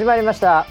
[0.00, 0.66] 始まりました。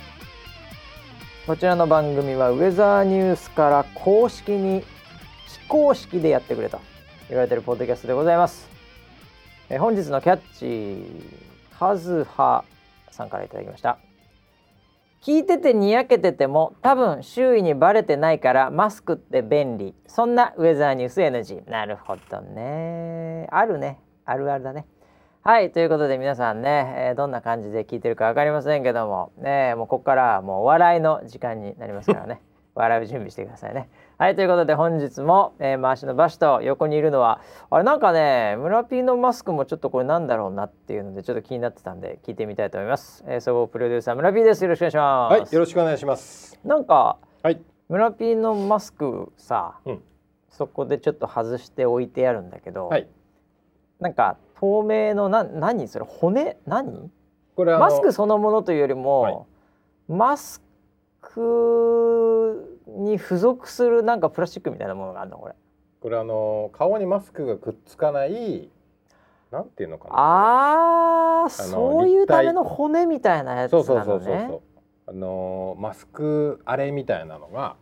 [1.45, 4.83] こちらの番組はウェザーニュースから公式に
[5.45, 6.81] 非公式でやってくれと
[7.27, 8.67] 言われてるポッドキャストでございます。
[9.69, 11.05] え本日のキャッチ
[11.77, 12.65] カズハ
[13.11, 13.99] さんからいただきました。
[15.21, 19.93] 聞いててにやけてても多分周囲にバレてないからマスクって便利。
[20.07, 23.45] そんなウェザーニュース NG なるほどね。
[23.51, 23.99] あるね。
[24.25, 24.87] あるあるだね。
[25.49, 32.39] はいということで皆さんね、えー、どんな感じで聞いてるか分かりませんけどもねもうここからもうお笑いの時間になりますからね
[32.75, 33.89] 笑う準備してくださいね。
[34.19, 37.41] はいということで本日も、えー、回しのバシと横にいるのは
[37.71, 43.23] あれなんかね村 P のマスクもちょっとこれなんだろうなっていうのでちょっと気になってたんで聞いてみたいと思います。
[43.25, 45.31] えー、総合プロデューサー村 P ですよろしくお願いします。
[45.31, 46.59] はいよろしくお願いします。
[46.63, 50.03] なんか、はい、村 P のマスクさ、うん、
[50.49, 53.07] そこでちょっと外して置いてあるんだけど、はい、
[53.99, 55.87] なんか透明のな何？
[55.87, 56.57] それ骨？
[56.67, 57.09] 何？
[57.55, 59.37] これマスクそのものというよりも、はい、
[60.11, 60.61] マス
[61.21, 65.55] クに付属するなんかプラスチックみたいなものがあるのこれ。
[66.01, 68.69] これあの顔にマスクがくっつかない
[69.51, 70.13] なんていうのかな。
[70.15, 73.87] ああそういうための骨みたいなやつなのね。
[73.87, 74.61] そうそうそうそう
[75.07, 77.75] あのマスクあれみたいなのが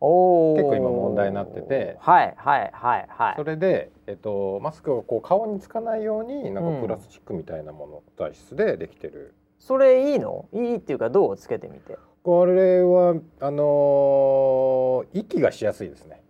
[0.00, 1.98] 結構今問題になってて。
[2.00, 3.34] はいはいはいはい。
[3.36, 9.34] それで、えっと、マスクがこう顔につかないようになんかプラスチックみたいなもの、材質でできてる。
[9.58, 10.48] それいいの？
[10.54, 11.98] いいっていうかどうつけてみて？
[12.22, 16.22] これはあのー、息がしやすいですね。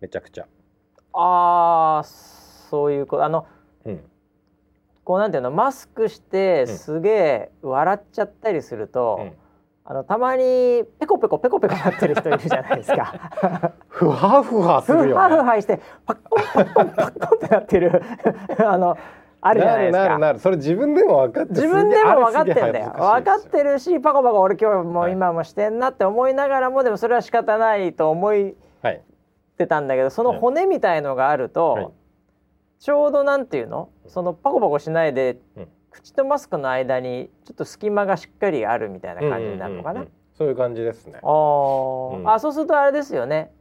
[0.00, 0.46] めちゃくちゃ。
[1.12, 3.24] ああそういうこと。
[3.24, 3.46] あの、
[3.84, 4.00] うん、
[5.04, 5.50] こうなんていうの？
[5.50, 9.32] マスクしてすげえ笑っちゃったりすると、うん
[9.90, 13.32] あのたまにペコペコペコペコなってる人いるじゃないですか。
[13.88, 18.02] ふわふわするよ、ね、ふわふわしてパッコンパッコンパッコンってなってる。
[18.68, 18.98] あの
[19.40, 20.02] あるじゃないですか。
[20.02, 22.92] なるなるそれ自分でも分かって自分でも分かってんだよ。
[22.98, 28.56] 分かってるしパコパコ俺今日も今もしてんなって思いながらもでもそれは仕方ないと思い
[29.56, 31.88] てたんだけどその骨みたいのがあると、はい、
[32.78, 33.88] ちょうどなんていうの？
[34.06, 35.38] そのパコパコしないで。
[35.56, 41.18] うん口とマスクの間にちょっと隙間がしっかりあるみたいな感じになるのかな、うんうんうん、そういう感じですね。
[41.22, 43.52] あ、うん、あそうするとあれですよね。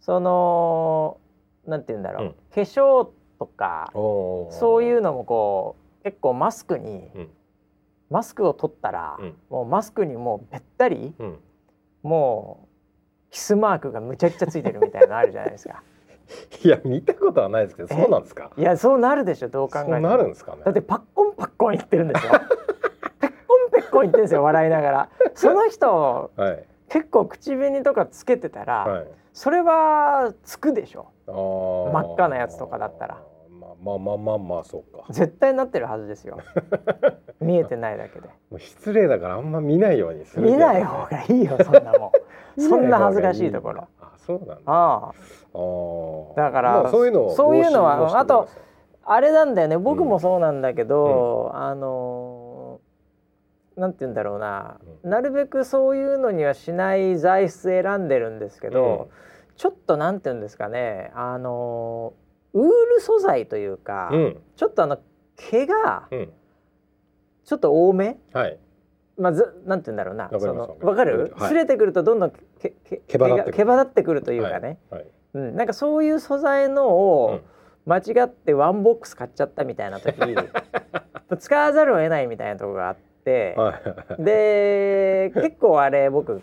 [0.00, 1.18] その
[1.66, 7.30] なんて言うんだろう、うん、化粧とかそういうのもこう結構マスクに、うん、
[8.10, 9.18] マスクを取ったら、
[9.50, 11.14] もうマスクにもうべったり、
[12.02, 12.66] も
[13.28, 15.82] うキスマークがむちゃくちゃついてるみたいなのあるじゃないですか。
[16.64, 18.50] いや見たことはないですけどそうなんですか？
[18.56, 20.00] いやそうなるでしょどう考えても。
[20.00, 20.62] なるんですかね？
[20.64, 22.32] だってパッコンパッコン言ってるんですよ。
[23.20, 25.08] ペッコンペッコン言ってるんですよ笑いながら。
[25.34, 31.06] その人、はい、結構口紅とかつけてたら、はい、それはつくでしょ。
[31.26, 33.18] 真っ赤なやつとかだったら。
[33.82, 35.04] まあまあまあまあそうか。
[35.10, 36.38] 絶対なってるはずですよ。
[37.40, 38.28] 見えてないだけで。
[38.28, 42.12] もう失礼だからあんま見ないようにする、ね、見ない方がいいよそんなも
[42.56, 42.60] ん。
[42.60, 43.88] そんな恥ずかしいところ。
[44.00, 44.60] あそうなんだ。
[44.66, 45.12] ああ。
[46.36, 48.48] だからそういうのそういうのはあと
[49.04, 49.78] あれなんだよね。
[49.78, 52.80] 僕もそうなんだけど、うん、あの
[53.76, 61.10] なんて言うんだろうな、うん、なるべくそういうのにはしない材質選んでるんですけど、うん、ちょっとなんて言うんですかね。
[61.14, 62.14] あの
[62.54, 64.10] ウール素材というか、
[64.56, 64.98] ちょっとあの
[65.36, 66.08] 毛が
[67.44, 68.58] ちょっと多め、はい
[69.18, 70.30] まあ、ずなんて言うんだろうな。
[70.30, 73.50] そのわかる、はい、擦れてくるとどんどんけけ毛羽立
[73.82, 74.22] ってくる。
[74.22, 75.10] というかね、はいはい。
[75.34, 77.40] うん、なんかそういう素材のを
[77.86, 80.16] 間違ってワンボックス買っちゃったみたいな時
[81.38, 83.56] 使わざるを得ないみたいなとこがあって、
[84.18, 86.42] で結構あれ僕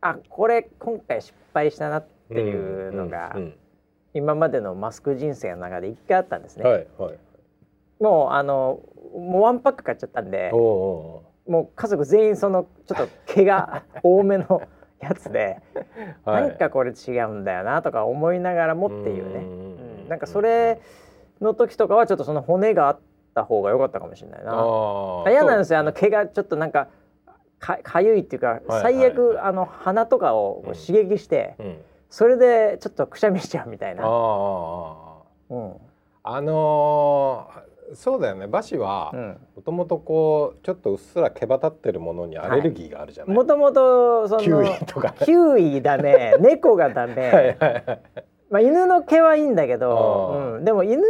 [0.00, 3.54] あこれ今回失敗したなっていうのが、うんうんうん、
[4.14, 6.64] 今までのマスク人生の中で一回あったんですね。
[6.64, 7.18] はいはい、
[8.00, 8.80] もうあの
[9.14, 10.50] もうワンパック買っちゃったんで
[11.50, 14.62] もう家族全員そのちょっと毛が多めの
[15.00, 15.60] やつで、
[16.24, 19.40] はい、何かこれ違うんだよなとか思いながらもっていうね。
[19.40, 20.80] うん、なんかそれ
[21.40, 22.98] の時とかはちょっとその骨があっ
[23.34, 25.24] た方が良かったかもしれないな。
[25.28, 26.86] 嫌なんですよ、ね、あの毛がちょっとなんか
[27.58, 31.78] かかゆいっていうか、最悪あの鼻とかを刺激して、うん、
[32.10, 34.04] それでちょっとくしゃみしちゃうみたいな。
[34.04, 34.06] あ,、
[35.50, 35.74] うん、
[36.22, 38.46] あのーそうだよね。
[38.46, 39.12] 馬氏は
[39.56, 43.34] もともとこうちょっとうっすら毛羽立ってるものにアレルギーがあるじゃない？
[43.36, 47.14] もともとそのキウイとか、キウイダメ 猫がダメ。
[47.14, 48.00] はいはいはい。
[48.50, 51.02] まあ犬の毛はいいんだけど、うん、でも犬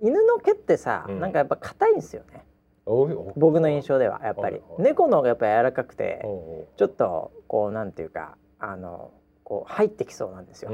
[0.00, 2.44] 犬の毛ってさ、うん、なんかやっぱ硬いんですよね。
[3.36, 4.62] 僕の印象ではやっぱり。
[4.78, 6.22] 猫の方がやっぱ柔らかくて
[6.76, 9.10] ちょっとこうなんていうかあの
[9.44, 10.70] こう入ってきそうなんですよ。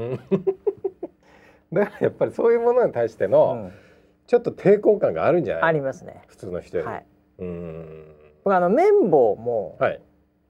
[1.73, 3.84] だからやっぱりそういうものに対しての、うん
[4.27, 5.63] ちょっと抵抗感があるんじゃない？
[5.63, 6.23] ありますね。
[6.27, 7.05] 普通の人より、はい、
[7.39, 8.05] うん。
[8.43, 10.01] 僕あの綿棒も、はい、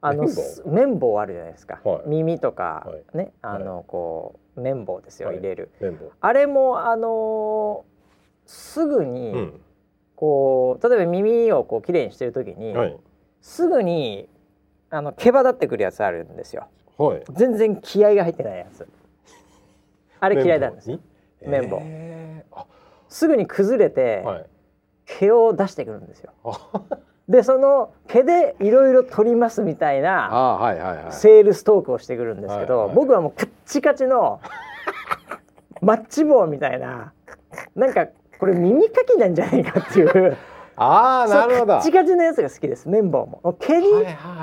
[0.01, 0.27] あの
[0.65, 1.19] 綿棒？
[1.19, 5.71] あるじゃないですか、はい、耳とかね、あのこう綿棒ですよ、入れる。
[6.21, 9.61] あれもあのー、すぐに、うん、
[10.15, 12.97] こう例えば耳をこうきれいにしてる時に、はい、
[13.41, 14.29] すぐに
[14.89, 16.67] あの毛羽立ってくるやつあるんですよ、
[16.97, 18.87] はい、全然気合が入ってないやつ。
[20.21, 20.99] あれ嫌いなんですよ。
[21.45, 22.24] 綿棒、えー、
[23.15, 24.45] すぐに崩れて、はい、
[25.05, 26.33] 毛を出してくるんですよ。
[27.29, 34.41] でその毛でいろいろ取りますみたいなセールストークをしてくるんですけど、はいはい、僕はもうカッチカチの
[35.81, 37.13] マッチ棒みたいな
[37.73, 38.07] なんか
[38.37, 40.37] これ耳かきなんじゃないかっていう
[40.75, 41.77] ああなるほど。
[41.77, 43.55] カチカチのやつが好きです綿棒も。
[43.59, 43.87] 毛に、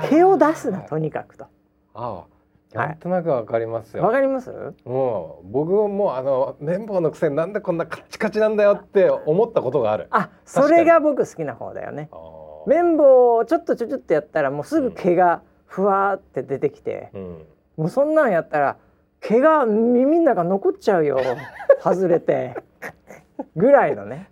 [0.09, 1.45] 毛を出すなとにかくと。
[1.93, 2.32] ああ
[2.73, 4.03] なんとなくわかりますよ。
[4.03, 4.51] わかります？
[4.85, 10.07] もう僕もあの綿棒のくせになんでこんなカチカチなんだよって思ったことがある。
[10.09, 12.09] あ、それが僕好きな方だよね。
[12.65, 17.45] 綿棒をちょっとちょちょっとやったらもうすぐ毛がふわって出てきて、うん、
[17.77, 18.77] もうそんなんやったら
[19.21, 21.19] 毛が耳の中残っちゃうよ。
[21.81, 22.55] 外れて。
[23.55, 24.29] ぐらいのね。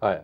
[0.00, 0.22] はいはい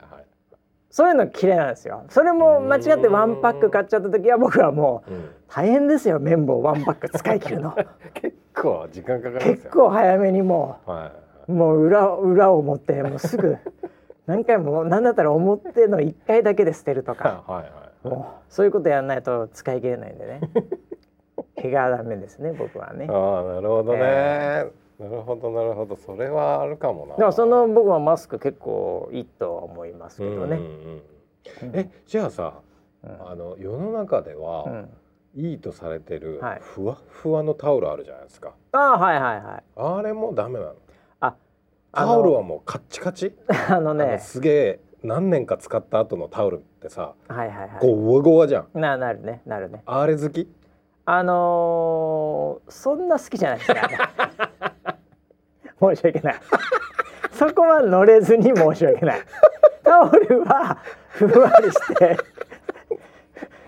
[0.98, 2.04] そういうの綺麗なんですよ。
[2.10, 5.12] それも間違ってワンパック買っちゃった時は僕はもう
[5.46, 7.72] 大変ですよ綿棒ワンパック使い切るの。
[8.14, 9.44] 結構時間かかる。
[9.44, 11.12] 結構早めにもう、は
[11.48, 13.56] い、もう裏裏を持ってもうすぐ
[14.26, 17.44] 何回も何だったら表の1回だけで捨てるとか。
[17.46, 17.62] は
[18.04, 20.40] い、もうそういうことやらないと使い切れないんでね。
[21.54, 23.06] 毛がダメですね僕はね。
[23.08, 25.96] ああなるほどね、えー、なるほどなるほど。
[25.96, 27.16] それはあるかもな。
[27.16, 31.02] でもその僕はマスク結構いいとは思いますけどね、うん
[31.62, 32.54] うん、えじゃあさ、
[33.04, 34.90] うん、あの世の中では、うん。
[35.36, 38.54] いいとされてるふわふわのタオルあるじゃないですか。
[38.72, 39.62] あはいはいはい。
[39.76, 40.74] あれもダメなの？
[41.92, 43.32] タオルはもうカッチカチ？
[43.70, 44.18] あのね。
[44.20, 48.80] すげえ何年か使った後のタオルってさ、はいはいはい、ゴワゴワじゃん。
[48.80, 49.82] ななるねなるね。
[49.86, 50.50] あれ好き？
[51.04, 53.88] あのー、そんな好きじゃないですか
[55.80, 56.34] 申し訳ない。
[57.32, 59.20] そこは乗れずに申し訳ない。
[59.84, 60.78] タオルは
[61.10, 62.16] ふんわりして。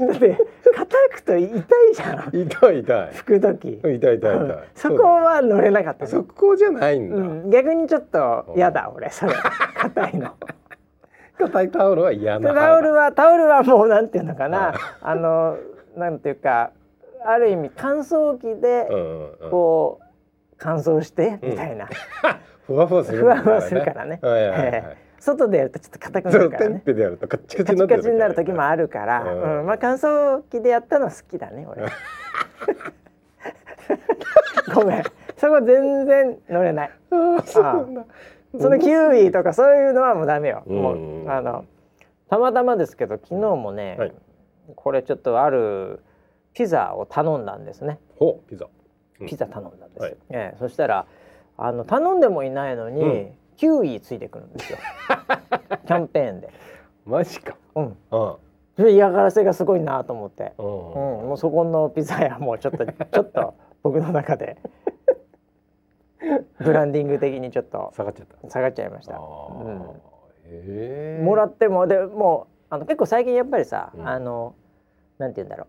[0.00, 0.38] だって
[0.74, 1.60] 叩くと痛い
[1.94, 2.28] じゃん。
[2.32, 3.10] 痛い痛い。
[3.12, 3.72] 拭く時。
[3.74, 6.06] 痛い痛い痛い、うん、そこは乗れなかった。
[6.06, 9.10] そこじゃないんだ、うん、逆にちょっと嫌だ俺。
[9.10, 9.34] それ。
[9.76, 10.34] 硬いの。
[11.38, 14.74] 硬いタオルは嫌なタオルはタオルはもうなんていうのかな。
[15.00, 15.56] あの
[15.96, 16.72] なんていうか
[17.24, 18.88] ある意味乾燥機で
[19.50, 19.99] こう
[20.60, 21.88] 乾燥してみたいな、
[22.66, 23.34] ふわふわする、か
[23.94, 24.20] らね、
[25.18, 26.82] 外でやるとちょっと硬くなるからね。
[26.84, 31.82] でやるとカチカチになる時もあるから、うん、まあ乾燥機でやったの好きだね俺。
[34.74, 35.02] ごめん、
[35.36, 36.90] そこ全然乗れない。
[37.10, 37.42] あ
[38.58, 40.62] そのキウイとかそういうのはもうダメよ。
[40.66, 41.64] もうあの
[42.28, 44.12] たまたまですけど昨日もね、はい、
[44.74, 46.00] これちょっとある
[46.54, 47.98] ピザを頼んだんですね。
[48.16, 48.70] ほピザ、うん、
[49.26, 50.02] ピザ頼んだんです。
[50.02, 51.06] はい、ええ、そしたら
[51.56, 53.02] あの頼んでもいないのに。
[53.02, 53.32] うん。
[53.60, 54.78] キウイついてくるんですよ。
[55.86, 56.48] キャンペーンで。
[57.04, 57.58] マジか。
[57.74, 57.94] うん。
[58.10, 58.90] うん。
[58.90, 64.56] 嫌がらせがすごいなと思って、うん、もうそこのピザ屋もちょっと ちょっと僕の中で
[66.58, 68.48] ブランディング的にちょっと下がっちゃった。
[68.48, 69.22] 下がっちゃいました、うん、
[71.26, 74.54] もらってもでもうあの結構最近やっぱりさ、うん、あの
[75.18, 75.66] なんて言うんだろう。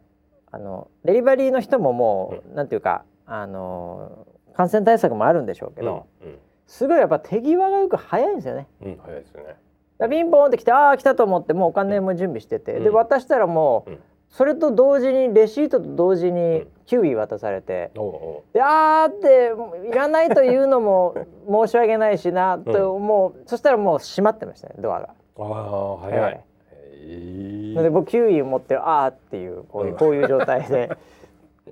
[0.53, 6.37] あのデリバリーの人ももう、うん、なんていうかあの感染対策もあるんでしょうけど、うんうん。
[6.67, 8.67] すごいやっぱ手際がよく早いんですよね。
[8.81, 10.09] うん、早いですよね。
[10.09, 18.11] ピンポンって来てああ来たと思ってもうお金も準備してて、うん、で渡したらもう、うん、それと同時にレシートと同時にキウイ渡されて、うん、
[18.51, 21.15] であーっていらないというのも
[21.47, 25.09] 申し訳ないしなと思う、そしたらもう閉まってましたねドアが。
[25.37, 26.41] ああ早い。
[27.03, 30.89] えー、で僕キウイ持ってるあーっていうこういうこういう状態で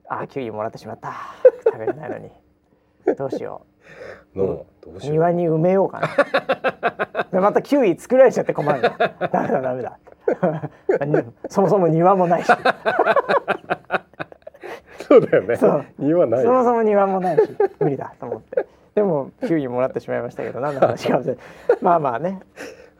[0.10, 1.14] ああキウイもらってしまった。
[1.64, 2.32] 食べれないのに。
[3.16, 3.62] どうしよ
[4.36, 4.40] う。
[4.40, 4.66] の
[5.04, 7.28] 庭に埋めようかな。
[7.32, 8.92] でまたキウイ作られちゃって困るダ
[9.44, 10.00] メだダメだ。
[11.48, 12.48] そもそも庭もないし。
[15.08, 15.58] そうだよね。
[16.00, 16.44] 庭ない。
[16.44, 17.56] そもそも庭もないし。
[17.80, 18.66] 無理だと思って。
[18.96, 21.22] でもキウイもらってしまいましたけど何の話か
[21.82, 22.42] まあまあね。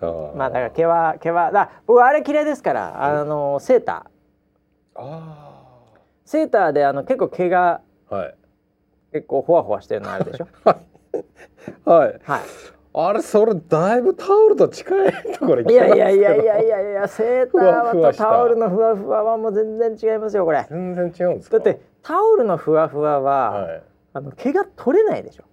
[0.02, 5.02] まあだから毛は毛はだ僕あれ嫌いですからあのセーター。
[5.02, 5.49] あ
[6.30, 8.36] セーターであの結構毛が、はい、
[9.14, 10.48] 結構ほわほわしてるのあるでしょ？
[11.90, 12.20] はい。
[12.24, 12.42] はい。
[12.94, 20.68] あれそれだいぶタオルと近いところいやいやいやいやいやいやセーターとタオルのふわふわはもう全然違いますよこれ。
[20.70, 23.84] 全然違うんですだってタオルのふわふわは、はい、
[24.14, 25.46] あの毛が取れないでしょ。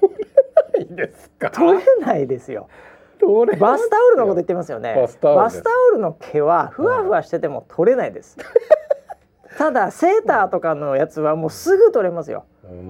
[0.00, 1.50] 取れないですか？
[1.52, 2.68] 取れないですよ。
[3.60, 4.96] バスタオルのこと言ってますよね。
[4.96, 5.18] バス
[5.62, 8.36] タオルの毛はふわふわしてても取れないです、
[9.56, 12.46] ただセーターとかのやつはもうすぐ取れますよ。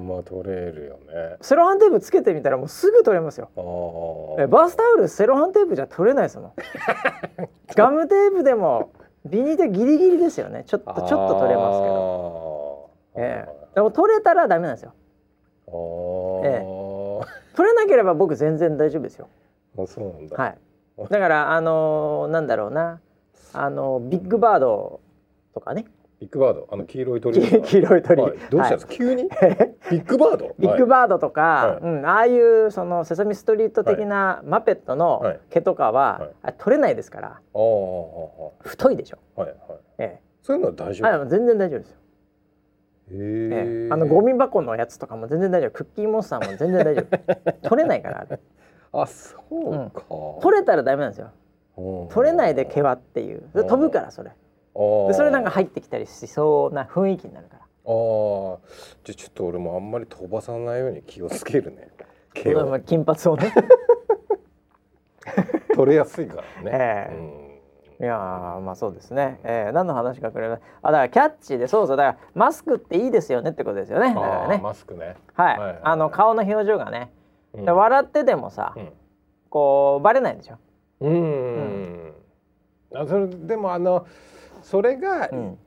[0.07, 1.37] まあ取れるよね。
[1.41, 3.51] セロハンテープつけてみたらもうすぐ取れますよ。
[4.39, 6.53] えバスタオルセロハンテープじゃ取れないですもん。
[7.75, 8.91] ガムテープでも
[9.25, 10.65] ビニールギリギリですよね。
[10.67, 12.91] ちょっとちょっと取れますけど。
[13.17, 14.93] ええでも取れたらダメなんですよ。
[16.45, 19.29] ええ、取れなければ僕全然大丈夫ですよ。
[19.79, 20.37] あそうなんだ。
[20.37, 20.59] はい。
[21.09, 23.01] だからあのー、なんだろうな
[23.53, 25.01] あのビッグバード
[25.55, 25.87] とかね。
[26.21, 26.69] ビッグバード？
[26.71, 28.77] あの黄色い鳥 黄色い鳥、はい、どうした？
[28.77, 29.23] んですか、はい、急に？
[29.91, 30.55] ビッグバード？
[30.59, 37.41] ビッグバードとか、はい、うん、ああいうそのセサミストリート的なマペットの毛とかは、はい、取れないですから、
[38.61, 39.59] 太いでしょ、はいはい。
[39.97, 41.97] ええ、そういうのは大丈夫、はい、全然大丈夫ですよ。
[43.13, 43.87] え。
[43.89, 45.71] え、あのゴミ箱のやつとかも全然大丈夫。
[45.71, 47.51] クッキーモンスターも全然大丈夫。
[47.69, 48.27] 取れないから。
[48.93, 51.31] あそうか、うん、取れたらダメなんですよ。
[52.11, 53.43] 取れないで毛はっていう。
[53.55, 54.33] 飛ぶからそれ
[54.75, 57.63] でそれなんか入ってきたりしそうな雰囲気になるから。
[57.63, 57.67] ああ
[59.05, 61.89] じゃちょっと俺もあんまり飛ばさないように気をつけるね。
[62.35, 63.53] 毛を金髪をね。
[65.75, 67.17] 取れやすいからね、えー、
[68.01, 68.17] うん、いや
[68.63, 74.15] まあそうですね、えー、何の話かくれあだからキャッチでそうそうだからマスクっていいですよねってことですよね。
[74.15, 74.59] だからね。
[74.59, 75.17] マスクね。
[75.35, 77.13] はい、はいはい、あの顔の表情がね、
[77.55, 78.93] うん、笑っててもさ、うん、
[79.49, 80.59] こうバレないでしょ。
[81.01, 82.13] うん、うん、
[82.95, 84.07] あそれでもあの
[84.63, 85.59] それが、うん、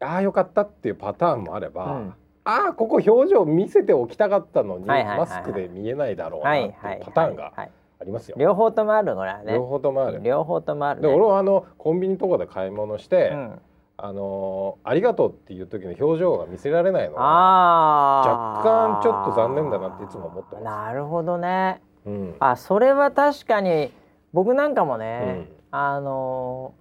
[0.00, 2.14] ああよかったっていうパターンもあれば、うん、
[2.44, 8.36] ああここ表情見せておきたかったのに、マスクで見えないだろうなっていうパターンがありますよ。
[8.38, 9.54] 両方ともあるのらね。
[9.54, 10.20] 両方ともある。
[10.22, 13.60] 両方ともある、ね、で俺はあのコンビニとかで買い物して、うん、
[13.96, 20.64] あのありがとうっていう時の表情が見せられないのは若干ちょっと残念だなっていつも思ってます。
[20.64, 21.82] なるほどね。
[22.06, 23.92] うん、あそれは確かに
[24.32, 26.74] 僕なんかもね、うん、あの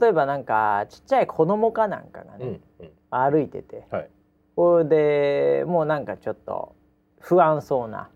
[0.00, 4.08] 例えばなんかちっちゃい子供かなんかがね、うんうん、歩いてて、はい、
[4.56, 6.74] これでもうなんかちょっと
[7.20, 8.08] 不安そうな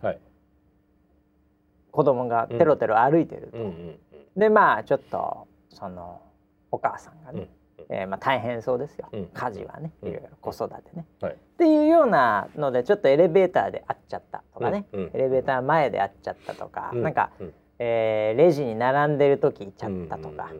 [1.90, 3.98] 子供がテロテロ歩いてると、うん、
[4.36, 6.22] でまあちょっとその
[6.70, 17.30] お母さんがね、うん、えー、まあ、大変そうですよ、うん、家事はねいろいろ子育てね、はい、っていうようなのでちょっとエレベーターで会っちゃったとかね、エレベーター前で会っちゃったとか、うん、なんか、
[17.78, 20.50] えー、レジに並んでる時行っちゃったとか。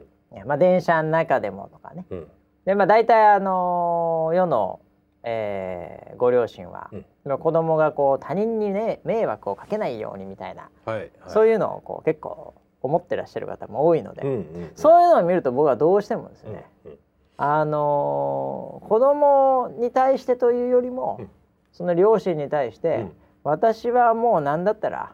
[0.44, 2.26] まあ、電車の中でもとかね、うん、
[2.64, 4.80] でまあ大体あの世の、
[5.22, 6.90] えー、ご両親は、
[7.24, 16.98] うん、子供がこう他人にね迷惑をかけないようにみたいな、はいはい、そういうのをこう結構思ってらっしゃる方も多いので、うんうんうん、そういうのを見ると僕はどうしてもですね、うんうん、
[17.36, 21.30] あのー、子供に対してというよりも、うん、
[21.72, 23.12] その両親に対して、うん、
[23.44, 25.12] 私はもう何だったら、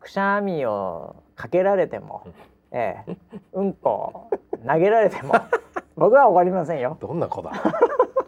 [0.00, 2.26] くしゃみをかけられても、
[2.74, 3.16] ええ、
[3.52, 4.28] うんこ
[4.66, 5.34] 投げられても
[5.96, 6.96] 僕は怒りませんよ。
[7.00, 7.52] どんな子だ？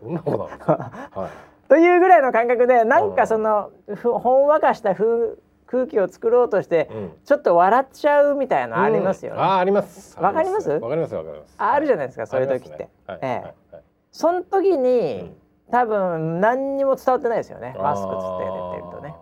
[0.00, 0.37] どんな子だ。
[1.15, 1.69] はい。
[1.69, 3.71] というぐらいの感覚でなんかその
[4.03, 5.37] ほんわかした風
[5.67, 9.38] 空気を作ろうとして、うん、ちょっと笑っちゃうみたいなありますよね。
[9.38, 10.17] うん、ああります。
[10.21, 10.71] わかります？
[10.71, 11.55] わかりますわかります。
[11.59, 12.85] あるじゃないですか、そういう時って。
[12.85, 15.35] ねはい、ええ、はい、その時に、
[15.69, 17.75] うん、多分何にも伝わってないですよね。
[17.76, 19.17] マスクつって出てるとね。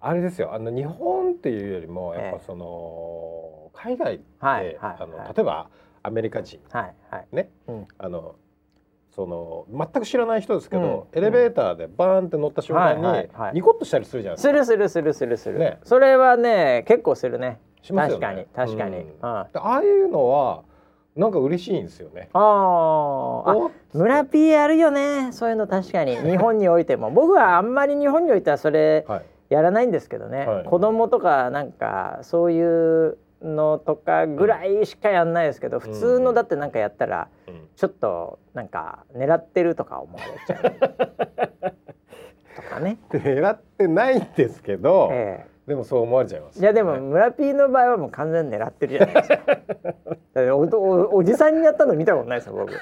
[0.00, 0.52] あれですよ。
[0.52, 3.50] あの日本っていうよりもやっぱその。
[3.50, 5.68] ええ海外って、はいはい、あの例えば
[6.02, 8.36] アメリカ人、はいはい、ね、うん、あの
[9.14, 14.64] その全く知らない人ですけど、うん、エレベーターでバーンって乗った瞬間に、ニコッとしたりするじゃないですか。
[14.64, 15.58] するするするするする。
[15.58, 17.60] ね、それはね結構するね。
[17.82, 18.46] しますよね。
[18.54, 18.96] 確かに確かに。
[18.98, 20.64] うん、ああいうのは
[21.14, 22.28] なんか嬉しいんですよね。
[22.34, 25.32] ああ、村 P あるよね。
[25.32, 29.06] そういうの確かに日本においても、僕はあんまり日本においてはそれ
[29.48, 30.46] やらないんですけどね。
[30.46, 37.28] はい、子供とかなんかそういうのとかぐらいしかやんないですけど、普通のだってなんかやったら、
[37.76, 41.72] ちょっとなんか狙ってるとか思われちゃう。
[42.56, 42.98] とかね。
[43.10, 49.40] 狙ってないんですけど、ええ、でもそう思われちゃいます、ね、いやでも村 P の場合はもう完全に狙ってるじゃないですか。
[50.54, 52.72] おおおじさんにやったの見たことないですよ僕。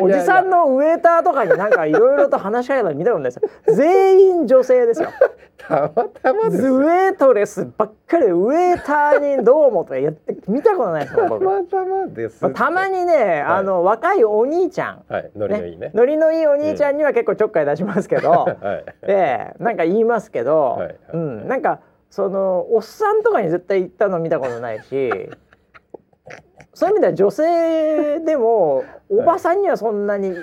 [0.00, 3.74] おじさんのウエーターとかになんかいろいろと話しかけたの見たことないですよ。
[3.74, 5.10] 全員女性ですよ。
[5.58, 11.44] たまたまですウエートレスばっかりウエーターにどうもとかやって見たことないですよ僕。
[11.44, 15.76] たまたまです、まあ、たまにね、はい、あの若いお兄ちゃん、はい、ノリのいい。
[15.76, 21.80] ねノリのいいお兄ちゃんには結構ちょっかい出しますけど、はい、でなんか言いますけど、はいうん、なんか
[22.10, 25.10] そのおっさんとかに絶対行ったの見たことないし
[26.74, 30.34] そういう意味では女性でもおばさんにはそんなに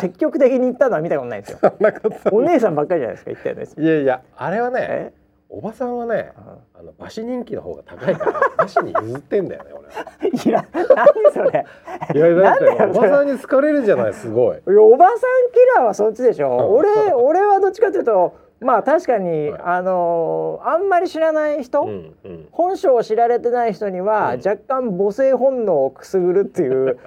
[0.00, 1.58] 積極的に行ったのは見たことないですよ。
[2.30, 3.64] お姉さんばっかりじゃないですか言ったよね。
[3.76, 5.12] いやいやあれはね
[5.48, 6.32] おばさんはね、
[6.74, 11.66] うん、あの馬氏人気の方が高いから 馬氏に譲ってんだよね俺いや何それ。
[12.14, 14.56] いやだっておばさんに好かれるじゃないすごい。
[14.56, 15.18] いやおばさん
[15.52, 26.98] キラーはそっちでしょ、うん、俺俺はどっちかというとまあ確かに、はい、あのー、あんまり知らない人、うんうん、本性を知られてない人には、若干母性本能をくすぐるっていう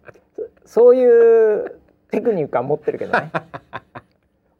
[0.64, 1.78] そういう
[2.10, 3.30] テクニックは持ってるけどね。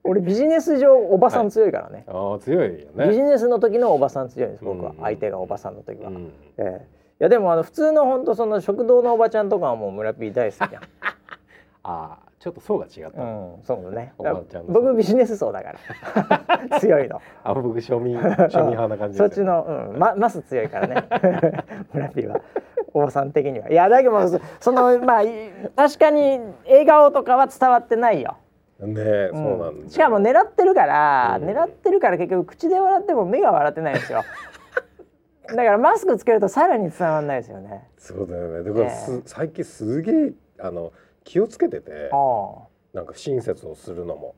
[0.04, 3.08] 俺ビジネス上おばさん強いからね、はい、あ強いよね。
[3.08, 6.80] ビジネスの時のおばさん強いです僕は、うん、相手がおばさんの時は、うん、えー、い
[7.18, 10.82] やでもあの普通の本当その食堂のおばちゃんとかはもう村ピー大好きじゃん。
[11.84, 14.12] あちょっと層が違った、うん、そうだね。
[14.68, 15.74] 僕ビジネス層だか
[16.70, 16.78] ら。
[16.78, 17.20] 強いの。
[17.42, 18.16] あ僕庶民
[18.48, 21.04] 庶民派な感じ、ね、そっちの、うん、まマス強いからね。
[21.92, 22.40] 村ピーは。
[22.94, 23.68] おばさん的には。
[23.70, 24.28] いやだけど
[24.60, 25.22] そのまあ
[25.74, 28.36] 確かに笑顔とかは伝わってないよ。
[28.80, 29.02] ね、
[29.32, 34.22] うん、そうなんしかも狙ってるから、うん、狙ってるから結局口で笑っても目が笑ってないんですよ。
[35.48, 37.88] だからマスクつけるとさらに伝わらないですよね。
[37.96, 38.62] そうだよね。
[38.62, 40.92] だから、ね、最近すげえあの
[41.28, 42.10] 気をつけてて
[42.94, 44.34] なんか親切をするのも。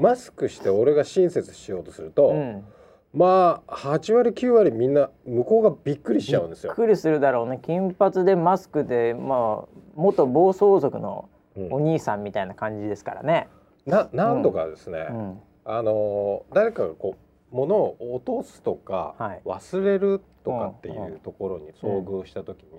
[0.00, 2.64] マスクして俺が親切しようとすると、うん、
[3.12, 6.72] まあ8割9割みんな向こうがびっくりしちゃうんですよ。
[6.72, 7.60] びっくりするだろうね。
[7.62, 11.28] 金髪でマスクでまあ元暴走族の
[11.70, 13.46] お兄さんみたいな感じですからね。
[13.86, 17.14] うん、な何度かですね、うん、あの誰かがこ
[17.52, 22.78] う物を落とすとか、はい、忘れるとかっていうところに遭遇した時に、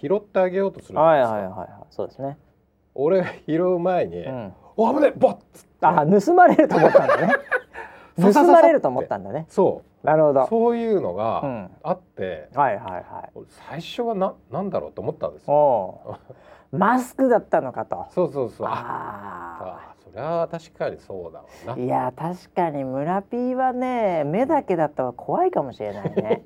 [0.00, 1.34] 拾ってあげようとするじゃないですか。
[1.34, 2.38] はいはいはいはい、そうですね。
[2.94, 5.36] 俺が拾う前に「うん、お危ねえボッ!」
[5.82, 7.34] あ盗まれると思ったんだね。
[8.32, 9.44] 盗まれると思ったんだね。
[9.50, 10.06] そう。
[10.06, 10.46] なるほど。
[10.46, 13.40] そういうのがあって、うん、はいはいはい。
[13.68, 16.18] 最初はななんだろうと思ったんですよ。
[16.72, 18.06] マスクだったのかと。
[18.10, 18.66] そうそうそう。
[18.68, 19.95] ああ。
[20.16, 21.82] それは確かにそうだわな。
[21.82, 26.42] いや確かに村 P はね目だけだったら怖いかもしれないね。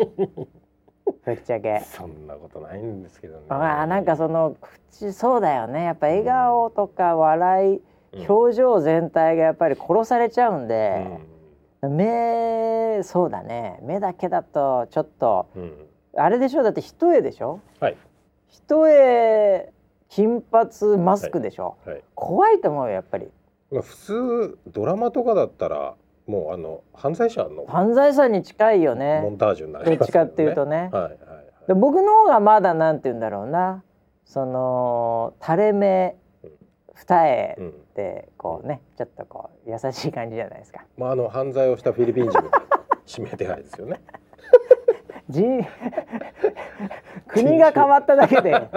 [1.24, 1.78] ぶっちゃけ。
[1.84, 3.44] そんなことないんですけどね。
[3.48, 4.56] あなんかその
[4.90, 5.84] 口そうだよね。
[5.84, 7.82] やっぱ笑顔とか笑い、
[8.14, 11.06] うん、表情全体がやっぱり殺されちゃうんで、
[11.82, 13.78] うん、目そうだね。
[13.82, 16.64] 目だけだとちょっと、うん、あれでしょ？
[16.64, 17.96] だって一重でしょ、はい、
[18.48, 19.68] 一重
[20.08, 21.94] 金髪マスクでしょ、はい。
[21.94, 23.30] はい、怖いと思うよやっぱり
[23.70, 25.94] 普通ドラマとかだったら
[26.26, 29.20] もうあの犯罪者の犯罪者に近いよね。
[29.22, 31.14] モンタージュになりね、どっちかっていうとね、はいはいはい、
[31.68, 33.82] で僕の方がまだなんて言うんだろうな。
[34.24, 36.14] その垂れ目
[36.94, 40.84] 二重でこうね、ちょっとこう優しい感じじゃないですか。
[40.96, 42.48] まああの犯罪をしたフィリピン人の
[43.08, 44.00] 指名手配ですよね。
[45.30, 45.66] 人
[47.28, 48.50] 国が変わっただけで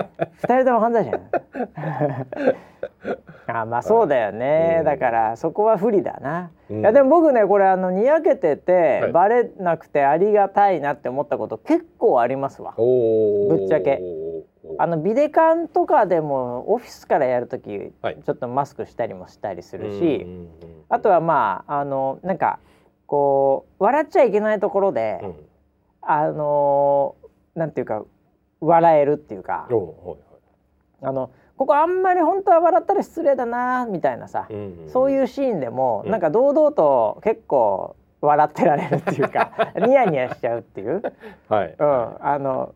[0.41, 1.19] 二人とも犯罪者
[3.47, 12.73] あまあそうだよね、はい、だからそこは不利だな、うん、いやでも僕ねこれあのにやけてて、はい、バレなくてありがたいなって思ったこと結構ありますわ。
[12.77, 14.01] ぶっちゃけ。
[14.77, 20.25] あのビデカンとかでもオフィスからやる時、はい、ちょっとマスクしたりもしたりするし、
[20.89, 22.59] あとはまああのなんか
[23.05, 25.35] こう笑っちゃいけないところで、うん、
[26.05, 27.15] あの
[27.55, 28.03] なんていうか
[28.59, 29.67] 笑えるっていうか、
[31.01, 39.51] あのここあんまり本当は笑ったら失礼だなみたいなさ、うんうん、そういうシーンでも、うん、なんか堂々と結構笑ってられるっていうか
[39.85, 41.01] ニヤニヤしちゃうっていう、
[41.49, 42.73] はい、うん、あの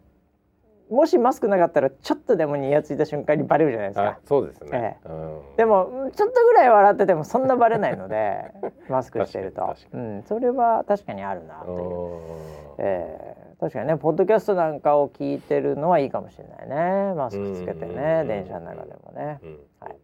[0.90, 4.20] もしマスクなかったらちょっとでもニヤついた瞬間にバレるじゃないですか。
[4.26, 5.10] そうですね、ええ。
[5.10, 5.14] う
[5.54, 8.52] ん、でもちょっとぐらい笑っててもそんなバレないので
[8.90, 12.86] マスクしてると、うん、それは確かにあるなという。
[12.86, 17.14] えー確かにねポッドキャストなんかを聞いてるのはいいかもしれないね。
[17.16, 19.40] マスクつけてね電車の中でもね。
[19.80, 19.96] はい。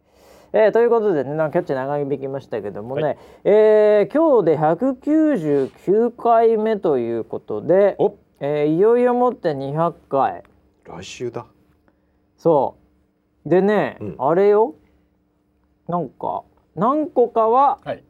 [0.52, 7.96] えー、ということでねキャッチ長引きましたけどもね、はい、えー、今日で199回目ということで、
[8.40, 10.44] えー、いよいよもって200回
[10.84, 11.46] 来週だ。
[12.36, 12.76] そ
[13.46, 13.48] う。
[13.48, 14.74] でね、うん、あれよ。
[15.88, 16.44] なんか
[16.74, 18.04] 何個かは、はい、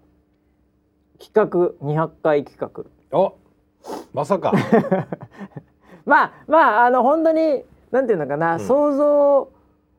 [1.18, 2.84] 企画200回企画。
[3.18, 3.36] お
[4.12, 4.52] まさか。
[6.06, 9.48] まあまああの本当になんていうのかな、うん、想像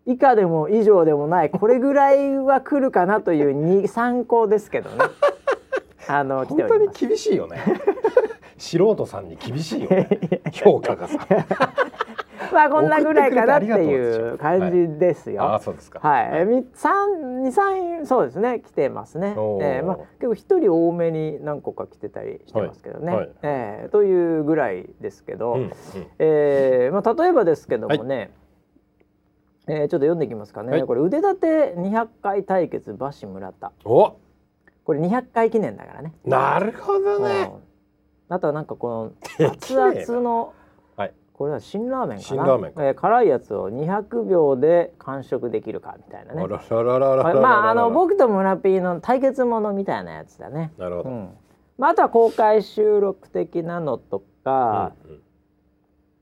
[0.05, 4.97] 以下でも以上でもないこれぐらいは来るかなというに参考ですけどね。
[6.07, 7.57] あの本当に厳しいよね。
[8.57, 10.07] 素人さんに厳しいよね。
[10.53, 11.27] 評価がさ。
[12.55, 15.43] まあこんなぐらいかなっていう感じですよ。
[15.43, 15.99] はい、あそうですか。
[15.99, 16.29] はい。
[16.41, 18.61] 三三二三そうですね。
[18.65, 19.31] 来てますね。
[19.61, 23.13] えー、まあ結構一人多めに何個か来てたりしてますけどね。
[23.13, 25.71] はい、えー、というぐらいですけど、うんうん、
[26.19, 28.15] えー、まあ例えばですけどもね。
[28.17, 28.31] はい。
[29.67, 33.71] えー、ちょっと読んでいきますかね、はい、これ腕立て200回対決馬氏村田。
[33.83, 34.15] お。
[34.83, 36.13] これ200回記念だからね。
[36.23, 37.51] なるほどね、
[38.29, 39.11] あとはなんかこの
[39.51, 40.53] 熱々の
[41.37, 42.43] これは辛ラーメンかな？
[42.43, 46.47] 辛ラーメンか、えー、辛いやつを200秒で完食できるかみたいなね。
[46.47, 50.71] まああの僕と村ピーの対決ものみたいなやつだね。
[50.77, 51.29] なるほど、うん。
[51.77, 55.19] まあ、あとは公開収録的なのとか、うんうん、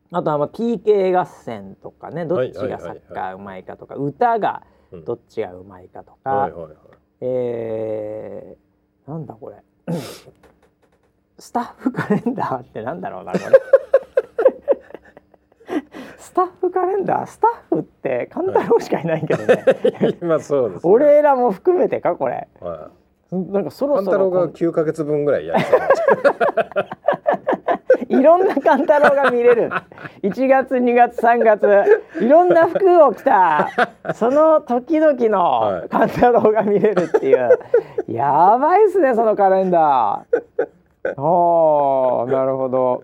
[0.09, 2.25] あとはまあ PK 合戦とかね。
[2.25, 4.63] どっちがサッカーうまいかとか、歌が
[5.05, 6.73] どっちがうまいかとか、はいはいはい、
[7.21, 9.57] えー、なんだこれ。
[11.37, 13.45] スタッフカレンダーってなんだろうなこれ
[16.23, 19.65] スタッフカレンダースタッフって勘太郎しかいないけどね、
[20.23, 22.89] 今そうです、ね、俺らも含めてかこれ、は
[23.33, 25.55] い、なんかそろそろが9か月分ぐらいや
[28.07, 29.69] いろんな勘太郎が見れる。
[30.21, 31.67] 1月2月3月
[32.21, 33.69] いろんな服を着た
[34.13, 37.49] その時々の勘太郎が見れるっていう、は
[38.07, 40.43] い、やばいっすねそのカレンダー。
[41.21, 43.03] おーなるほど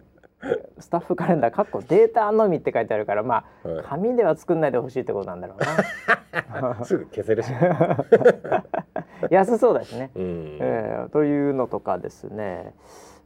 [0.80, 6.84] スタッフカレンダーかっこデータのみって書いてあるからまあ、紙では作んないでほしいってことなんだろうな。
[6.86, 7.52] すぐ消せるし。
[9.30, 12.73] 安そうだしね、うん、えー、というのとかですね。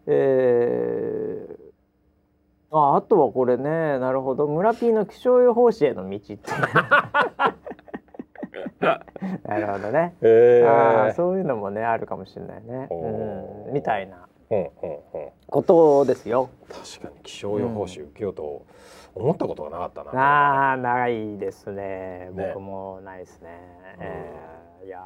[0.08, 4.48] えー、ああとはこれねなるほど。
[4.48, 6.38] 村 P の気象予報士への道って
[9.48, 14.28] なるほどね、えー、あそういうのもねあるかもしれないね、うん、みたいな
[15.48, 16.50] ことですよ。
[16.70, 18.66] 確かに気象予報士受けようと
[19.16, 20.12] 思ったことがなかったな。
[20.12, 22.30] うん、ああないですね。
[22.34, 23.50] 僕もないですね。
[23.50, 25.02] ねえー、いや。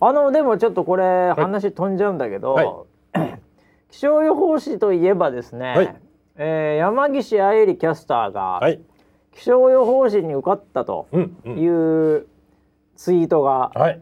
[0.00, 2.68] あのでもちょっとこれ話飛んじゃうんだけど、はい、
[3.90, 5.96] 気象予報士といえばですね、はい、
[6.36, 8.80] えー、山岸愛理キャスターが、はい、
[9.32, 11.08] 気象予報士に受かったと
[11.44, 12.26] いう
[12.96, 14.00] ツイートが、はい。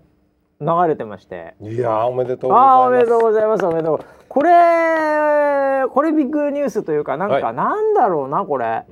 [0.58, 1.54] 流れてまして。
[1.60, 2.86] いやおめでとうございます。
[2.86, 8.84] おめでとうございますおめでとうこれこれビッグニュースというかなんか、はい、なんだろうなこれ。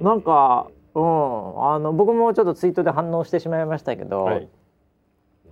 [0.00, 1.74] なんかうん。
[1.74, 4.48] あの僕もちょっとツイートで反応してしまいましたけど、はい、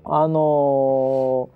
[0.04, 1.50] あの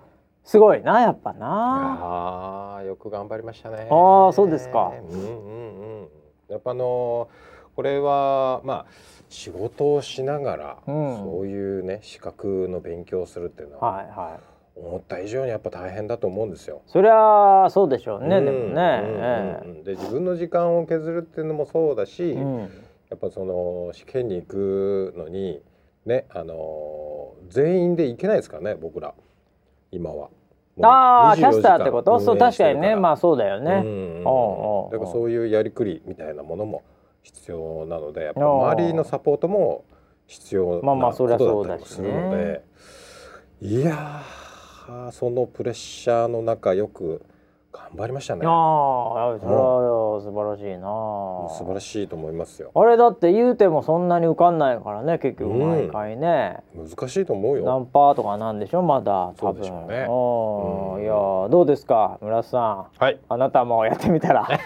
[0.45, 2.75] ー、すごいなやっぱな。
[2.77, 3.87] あよく頑張りましたね。
[3.89, 4.93] ああそうですか。
[4.95, 6.07] うんうんうん。
[6.49, 8.85] やっぱあのー、これはまあ
[9.27, 14.39] 仕事をしながら、うん、そういうね資格の勉強をするっていうのは、はいはい、
[14.81, 16.81] 思った以上にやっぱ大変だと思うんですよ。
[16.87, 19.83] そりゃそうでしょうね、うん、でもね。
[19.83, 22.59] で自分の時間を削るっていうのもそうだし、うん、
[23.09, 25.61] やっぱその試験に行くのに
[26.05, 29.13] ねあの全員で行けないですからね僕ら。
[29.91, 30.29] 今は。
[30.81, 32.19] ああキャスターってこと？
[32.19, 32.95] そう確かにね。
[32.95, 33.69] まあそうだよね。
[33.71, 36.83] だからそういうやりくりみたいなものも
[37.21, 39.83] 必要なのでやっぱ周りのサポートも
[40.25, 42.63] 必要なことだったりするので、
[43.61, 44.21] いや
[45.11, 47.21] そのプレッシャーの中よく
[47.71, 48.41] 頑張りましたね。
[48.45, 50.87] ああ、それは素晴らしいな、
[51.57, 52.71] 素晴らしいと思いますよ。
[52.73, 56.89] あれだって言うてもそんなに受かんないからね、結局毎回ね、うん。
[56.89, 57.65] 難しいと思うよ。
[57.65, 59.63] 何パーとかなんでしょまだ多分。
[59.63, 60.07] そうね。
[60.07, 62.87] うん、いやどうですか村瀬さん。
[62.97, 63.19] はい。
[63.29, 64.47] あなたもやってみたら。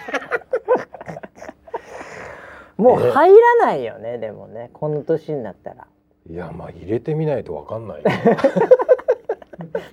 [2.76, 5.86] もう入らないよね、でもねこの年になったら
[6.28, 8.02] いやまあ入れてみないとわかんない、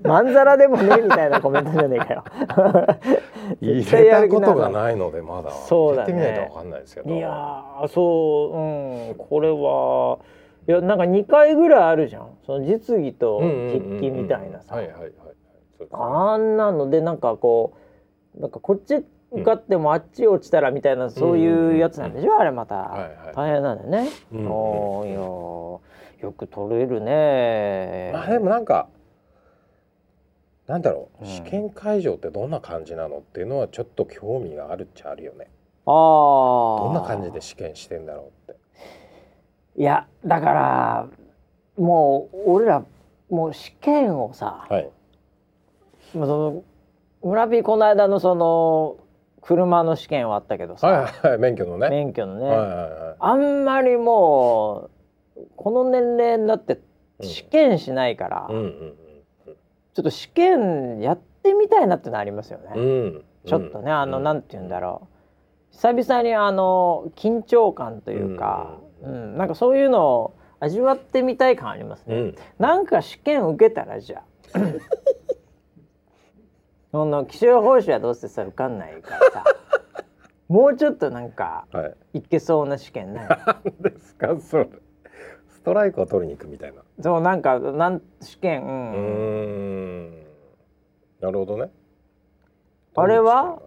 [0.03, 2.23] まんざらでもねみたいなコメントじゃねえかよ。
[3.61, 5.51] 入れたことがないのでまだ。
[5.51, 7.13] そうだ、ね、入れてみないとわかんないですけど。
[7.13, 10.19] いやそううんこれは。
[10.67, 12.29] いやなんか2回ぐらいあるじゃん。
[12.45, 14.77] その実技と筆記みたいなさ。
[15.91, 17.73] あんなのでなんかこ
[18.37, 25.09] うなんかこっち受かってもあっち落ちたらみたいなそういうやつなんでしょ、あれまた、大変なんだよね、うんおい
[26.21, 28.11] やよく取れるね。
[28.13, 28.89] まあでもなんか
[30.71, 35.49] なんだろう、試験会場ってどんな感じなのっていうのはちょっと興味があるっちゃあるよね。
[35.85, 38.61] ああどんな感じで試験してんだろうって。
[39.75, 41.07] いやだから
[41.77, 42.85] もう俺ら
[43.29, 44.89] もう試験をさ、はい、
[46.15, 46.63] まあその
[47.21, 48.95] 村ピーこの間のその
[49.41, 51.89] 車の試験はあったけどさ、はいはい、免許のね。
[51.89, 54.89] 免許のね、はいはいはい、あんまりも
[55.35, 56.79] うこの年齢になって
[57.21, 58.95] 試験しないから、うんうんうん、
[59.93, 65.11] ちょっと試験やってみたいなってのありますよね、うん、ちょっとねあの、うん、なんて言うんだろう。
[65.71, 74.23] 久々にあの緊張感というか、うん、うん、なんかそういうのを味わってみたい感ありますね、うん、なんか試験受けたらじゃあ
[76.91, 79.43] その気象予報士はどうせさ受かんないからさ
[80.49, 83.27] もうちょっとなんか、はい、いけそうな試験ない？
[83.79, 84.69] 何ですかそれ
[85.61, 86.81] ストライクを取りに行くみたいな。
[86.99, 88.63] そうなんかなん試験。
[88.63, 90.23] うん。
[91.21, 91.71] なるほどね。
[92.95, 93.61] あれは？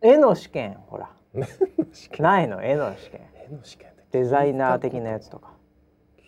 [0.00, 1.10] 絵の試験ほら。
[2.20, 3.20] ないの絵の試験。
[3.50, 5.52] 絵の試験デザイナー的なやつとか。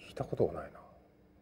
[0.08, 0.80] 聞いたことがないな。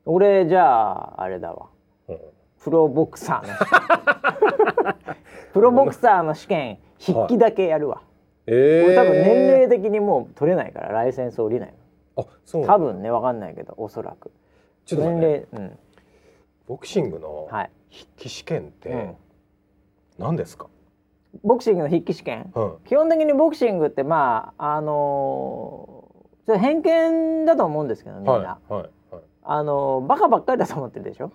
[0.05, 1.69] 俺じゃああれだわ、
[2.09, 2.19] うん、
[2.63, 4.95] プロボクサーの
[5.53, 8.05] プロボクサーの試験筆記だけやるわ、はい、
[8.47, 11.75] えー、俺多分年齢的にもう取れないからライセンス降りないの
[12.21, 12.67] あそう。
[12.67, 14.31] 多分ね分かんないけどおそらく。
[14.87, 15.79] ちょっと、年齢、うん、
[16.67, 17.71] ボクシングの筆
[18.17, 19.15] 記試験って
[20.19, 20.67] 何ですか、
[21.45, 28.83] ボクシングの筆記試験、うん、基本的にボクシングってまああのー、偏見だと思うんですけどみんな、はいはい
[29.15, 31.33] はい、あのー、バカばっかりだと思ってるでしょ？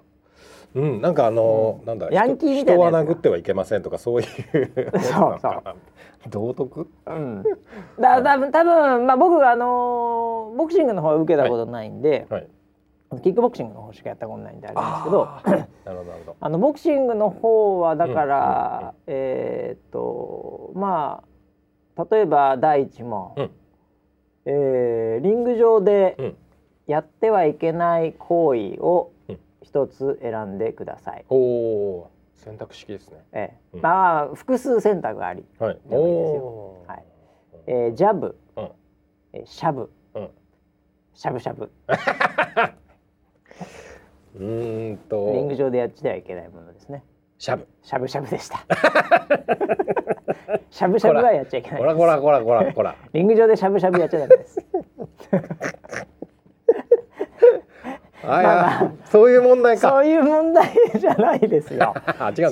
[0.76, 4.28] うん、なんかあの、うん、なんだヤンキーみたいな人は殴ってはいけませんとかそういう
[5.02, 5.64] そうそう。
[6.30, 6.90] 道徳？
[7.08, 7.44] うん。
[8.00, 12.42] だ多分多分まあ僕あのー、ボクシングの方は受けたことないんで、はい。
[12.42, 12.50] はい
[13.24, 15.26] キックボクシングの方しかやったことないんであれですけど
[15.86, 21.24] なるほどあのボクシングの方はだから、うんうん、えー、っとま
[21.96, 23.52] あ例えば第一問、うん、
[24.46, 26.36] えー、リング上で
[26.88, 29.12] やってはいけない行為を
[29.66, 31.26] 一つ選んでください。
[31.28, 33.18] おお選択式ですね。
[33.32, 35.90] ええ、まあ複数選択ありでもいいです
[36.36, 36.84] よ。
[36.88, 37.04] はい。
[37.66, 38.70] えー、ジャブ、うん、
[39.34, 40.30] えー、シャブ、うん、
[41.16, 41.72] しゃぶしゃぶ。
[44.38, 47.04] うんとリング上でやってはいけないものですね。
[47.40, 47.68] しゃぶ。
[47.82, 48.64] しゃぶしゃぶでした。
[50.70, 51.80] しゃぶしゃぶはやっちゃいけない。
[51.80, 52.96] こらこらこらこらこら。
[53.14, 54.60] リング上でしゃぶしゃぶやっちゃダメです。
[58.28, 59.90] あまあ、そういう問題か。
[59.90, 61.94] そういう問題じゃないですよ。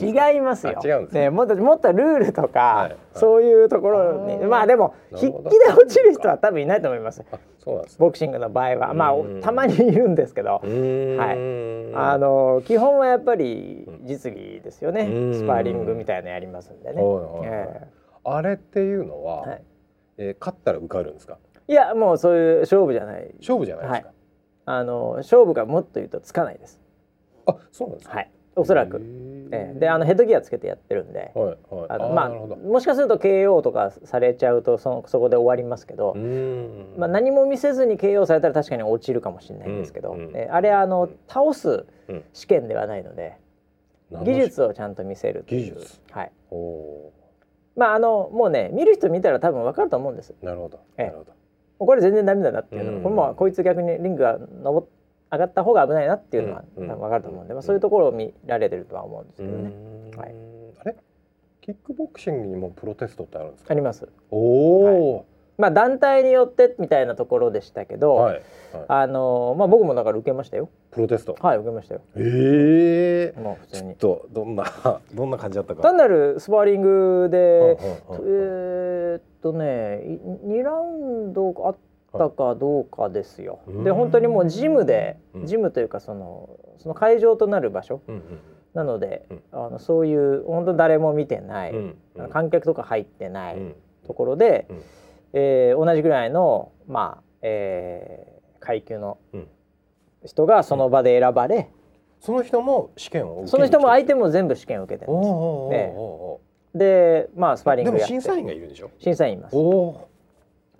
[0.01, 0.79] 違いますよ。
[0.83, 7.23] 違うんです、ね、もっともっとルールとか、はいはい、そういうところに、まあでも筆記で落ちる人は多分いないと思います。
[7.59, 10.65] そうなんです、ボクシングの場合は、まあたまにいるんですけど、はい。
[11.95, 15.05] あの基本はやっぱり実技ですよね。
[15.33, 17.01] スパーリングみたいなやりますんでね。
[17.43, 19.61] えー、あれっていうのは、はい、
[20.17, 21.37] えー、勝ったら受かるんですか？
[21.67, 23.33] いやもうそういう勝負じゃない。
[23.39, 24.07] 勝負じゃないですか。
[24.07, 24.12] はい
[24.65, 26.79] あの勝負がもっと言うとつかないです。
[27.45, 28.15] あ、そうなんですか？
[28.15, 28.31] はい。
[28.55, 29.01] おそらく。
[29.51, 36.15] えー、であのヘッドギアつけてやってるんで、はいはい、あのまあもしかすると KO とかされちゃうとそのそこで終わりますけど、
[36.97, 41.85] まあ何も見せずに KO されたら確かに落ちるかもしれないんですけど、うんうん、えー、あれあの倒す
[42.33, 43.37] 試験ではないので、
[44.11, 45.77] うん、技術をちゃんと見せるという。
[46.11, 46.31] はい。
[47.75, 50.33] まああのもうね見る人見たら多分わかると思うんです。
[50.41, 50.79] なるほど。
[50.95, 51.33] なるほど。
[51.85, 54.85] これ全然ダメだなっていうのは、うん、これもこいつ逆にリングが上
[55.31, 59.71] 上がった方が危ないなっていうのは、分かると思うんで、まあ、そういうところを見られてるとは思うんですけどね。
[60.15, 60.35] はい、
[60.79, 60.95] あれ？
[61.61, 63.71] キックボクシングにもプロテストってあるんですか？
[63.71, 64.07] あります。
[64.29, 65.25] おお、はい
[65.57, 68.43] まあ団体によってみたいなところでしたけど、はいはい、
[68.87, 70.69] あのまあ僕もだから受けましたよ。
[70.91, 71.35] プロテスト？
[71.39, 72.01] はい受けましたよ。
[72.15, 73.41] ええー。
[73.41, 73.95] もう普通に。
[73.95, 74.65] ちょっとどんな
[75.13, 75.81] どんな感じだったか。
[75.81, 81.75] 単なるスパーリングで、えー、っとね二ラウンドあっ
[82.11, 83.59] たかどうかですよ。
[83.83, 88.01] で本当にもうジムで、ジムというかそのその会場となる場所。
[88.73, 91.95] なので、あのそういう本当誰も見てない、
[92.31, 93.75] 観客とか入ってない
[94.07, 94.81] ところで、うん、
[95.33, 99.17] えー、同じぐらいのまあ、えー、階級の
[100.25, 101.69] 人がその場で選ばれ、
[102.19, 105.91] その人も試験をその人も相手も全部試験を受けてるんで
[106.73, 106.77] す。
[106.77, 108.89] でまあスパーリングや審査員がいるでしょ？
[108.99, 109.55] 審査員います。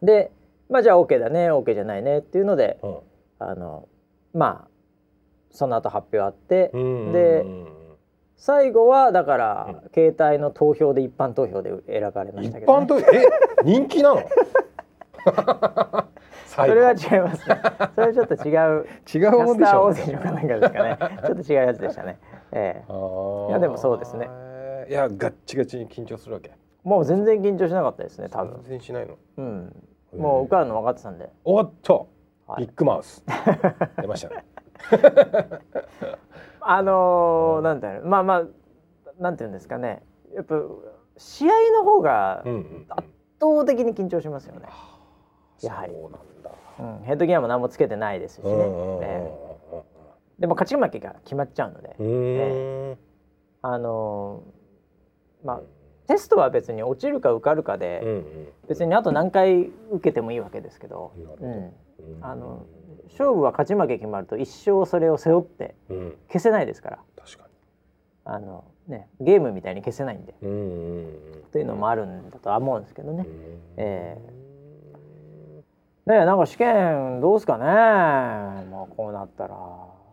[0.02, 0.32] で
[0.70, 2.98] まあじゃあ OK だね OK じゃないねっていうので、うん、
[3.40, 3.88] あの
[4.34, 4.68] まあ
[5.52, 6.72] その後発表あって
[7.12, 7.44] で
[8.46, 13.06] 最後はだから、うん、携帯の投票で一般投票で選ばれましたけど、ね、一般投票？
[13.14, 13.26] え？
[13.64, 14.22] 人気なの？
[16.48, 17.62] それは違いますね。
[17.96, 18.86] それはちょっと違う。
[19.16, 19.96] 違うもんでしょう。
[19.96, 20.98] かなんかですかね。
[21.26, 22.20] ちょっと違うやつでしたね。
[22.52, 24.28] ええー、いやでもそうですね。
[24.90, 26.52] いやガッチガチに緊張するわけ。
[26.84, 28.28] もう全然緊張しなかったですね。
[28.28, 28.56] 多分。
[28.64, 29.16] 全然しないの？
[29.38, 29.74] うん。
[30.18, 31.30] もう受かるの分かってたんで。
[31.46, 32.10] おっと、
[32.46, 33.24] はい、ビッグマウス
[34.02, 34.44] 出ましたね。
[36.66, 38.44] あのー、なんていうまあまあ
[39.20, 40.04] なんていうんですかね。
[40.34, 40.56] やっぱ
[41.18, 42.44] 試合の方が
[42.90, 43.08] 圧
[43.40, 44.68] 倒的に緊張しますよね。
[45.62, 45.94] うん、やはり。
[45.94, 46.52] そうなんだ。
[46.80, 48.52] うん、ヘッドギアも何もつけてないですしね。
[50.40, 51.96] でも勝ち負けが決まっちゃうので。
[52.00, 55.62] えー、あのー、まあ。
[56.06, 61.72] テストは別に落ちるか受かるかで、うんうん、別にあと何回受けてもいいわけですけど、うん、
[62.22, 62.66] あの
[63.12, 65.76] 勝負は勝ち負け決まると一生それを背負って
[66.28, 67.50] 消せないですから、確かに。
[68.26, 70.58] あの、ね、ゲームみたいに消せないんで、うんうん
[70.98, 73.26] うん、というのもあるんだとは思うんですけどね。
[73.28, 79.58] うん、えー、ねなんか試験どうですかね、まあ、こうなったら。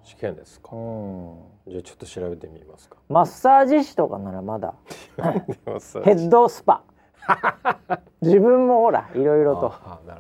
[0.03, 1.39] 試験ですか、うん。
[1.69, 2.97] じゃあちょっと調べてみますか。
[3.09, 4.75] マッサージ師とかならまだ。
[5.17, 6.83] ヘッドスパ。
[8.23, 9.73] 自分もほらいろいろと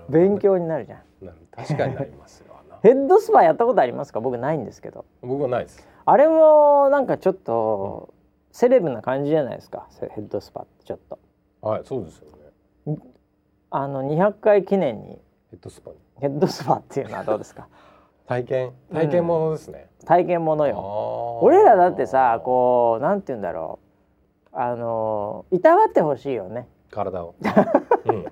[0.08, 1.00] 勉強になるじゃん。
[1.50, 2.49] 確かになりますよ。
[2.82, 4.20] ヘッドスパやったことありますか？
[4.20, 5.04] 僕ないんですけど。
[5.22, 5.86] 僕はないです。
[6.06, 8.14] あれもなんかちょっと、
[8.52, 9.86] セレブな感じじゃないですか？
[10.00, 11.18] ヘッドスパってちょっと。
[11.60, 12.28] はいそうですよ
[12.86, 12.98] ね。
[13.70, 15.18] あの200回記念に。
[15.50, 15.90] ヘッドスパ
[16.20, 17.68] ヘッドスパっていうのはどうですか？
[18.26, 21.40] 体験体験ものですね、うん、体験ものよ。
[21.42, 23.78] 俺らだってさこうなんて言うんだろ
[24.52, 24.56] う。
[24.56, 26.68] あのいたわってほしいよね。
[26.90, 27.34] 体を、
[28.06, 28.26] うん、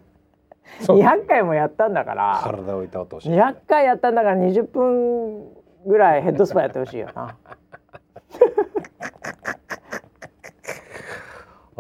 [0.95, 2.41] 200回もやったんだから。
[2.43, 5.47] 体をいたわってほしい、200回やったんだから20分
[5.87, 7.37] ぐらいヘッドスパやってほしいよな。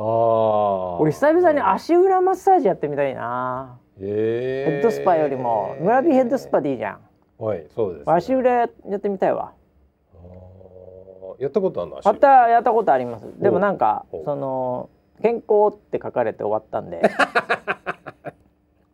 [0.01, 5.77] あ俺久々に足裏マッサージやってみたいな、えー、ヘッドスパよりも。
[5.81, 7.01] 村人ヘッドスパでいいじゃん。
[7.45, 8.69] はいそうです、ね、足裏やっ
[9.01, 9.53] てみたいわ。
[11.39, 12.01] やったことあるの？
[12.05, 13.27] やったやったことあります。
[13.41, 14.89] でもなんかその
[15.23, 17.03] 健康って書かれて終わったんで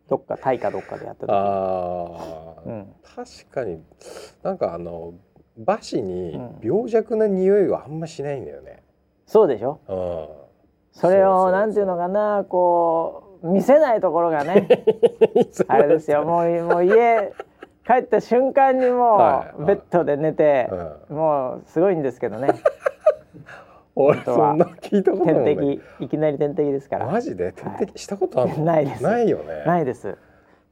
[0.09, 1.31] どっかタイかどっかでやった時。
[1.33, 3.83] あ、うん、確かに。
[4.43, 5.15] なんかあの
[5.57, 8.79] 馬歯に病弱な匂いはあんましないんだよね、うん、
[9.27, 11.01] そうでしょ、うん。
[11.01, 14.69] それをなんていうのかなこう見せないところがね。
[15.69, 16.25] あれですよ。
[16.25, 17.33] もうもう家
[17.87, 20.71] 帰った瞬間にもうベッドで寝て、
[21.11, 22.49] もうすごいんですけどね。
[23.97, 25.35] 俺そんな聞いたことない。
[25.45, 27.07] 点滴いきなり点滴ですから。
[27.07, 27.53] マジで？
[27.53, 28.65] 点滴したことあるの？
[28.67, 29.03] ないです。
[29.03, 29.65] ないよね。
[29.67, 30.17] ないです。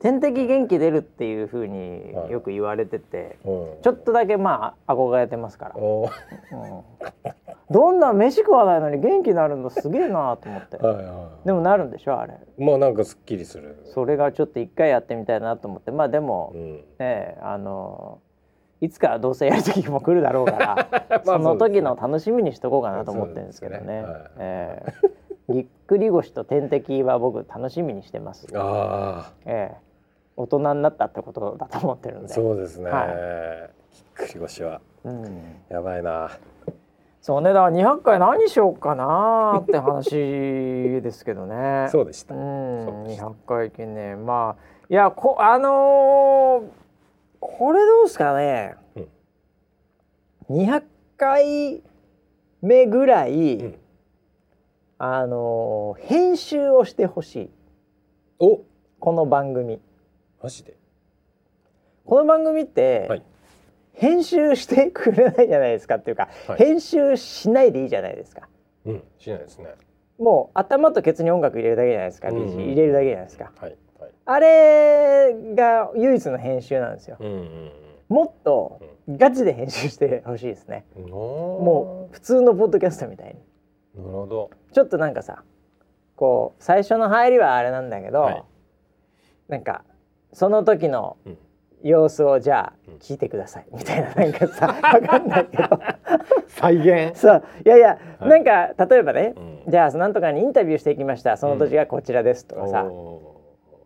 [0.01, 5.75] 点滴元気出るっていうふうによく言われてて、ちょっとだけまあ憧れてますから。
[7.71, 18.21] どんな飯食わないのに元気になるのすげえなと思って、はいはい、でもなるんでしょあれまあなんかすっきりするそれがちょっと一回やってみたいなと思ってまあでも、うん、ねあの
[18.83, 23.87] いつかどうせやる時も来るだろうから その時の楽しみにしとこうかなと思ってるんですけどね。
[23.87, 28.47] ね、はい、えー、ぎっくり腰と点滴は僕楽しみにしてます。
[28.55, 29.33] ああ。
[29.47, 29.77] ええ。
[29.89, 29.93] ー
[30.37, 32.29] 大人になったってことだと思ってるんで。
[32.29, 33.09] そうですね、はい、
[34.19, 36.31] ぎっくり腰は、うん、やばいな。
[37.21, 37.53] そうね。
[37.53, 41.87] だから200回何しようかなって話ですけどね。
[41.93, 44.25] そうでした、うん、200回記念。
[44.25, 46.63] まあいやこあのー、
[47.45, 48.77] これどうですかね、
[50.49, 50.85] うん、200
[51.17, 51.83] 回
[52.63, 53.75] 目ぐらい、うん、
[54.99, 57.51] あのー、編集をしてほしい。
[58.39, 58.61] お。
[59.01, 59.81] この番組。
[60.41, 60.77] マジで？
[62.05, 63.25] この番組って、はい。
[63.93, 68.49] 編集してくれないじゃないですかっていうか、はい、編集しないでいいじゃないですか。
[68.87, 69.75] うん、しないですね。
[70.17, 73.51] もう頭とケツに音楽入れるだけじゃないですか、うんうん、入れるだけじゃないですか。
[73.59, 77.17] はいはい、あれが唯一の編集なんですよ。
[77.21, 77.73] うんうん、
[78.09, 80.85] もっとガチで編集してほしいですね。
[80.97, 84.03] うん、もう普通のポッドキャストみたいに。
[84.03, 84.51] なるほど。
[84.73, 85.43] ちょっとなんかさ、
[86.17, 88.45] こう最初の入りはあれなんだけど、はい、
[89.49, 89.85] なんか
[90.33, 91.39] その時の、うん。
[91.83, 93.67] 様子をじゃあ聞いてください。
[93.73, 95.69] みたいななんかさ 分かんないけど。
[96.49, 97.15] 再現？
[97.19, 97.43] そう。
[97.65, 101.37] いやいや、はい、なんか例えばね、うん、じゃあなんとかにインタビューしていきました。
[101.37, 102.91] その土地がこちらですとかさ、うん、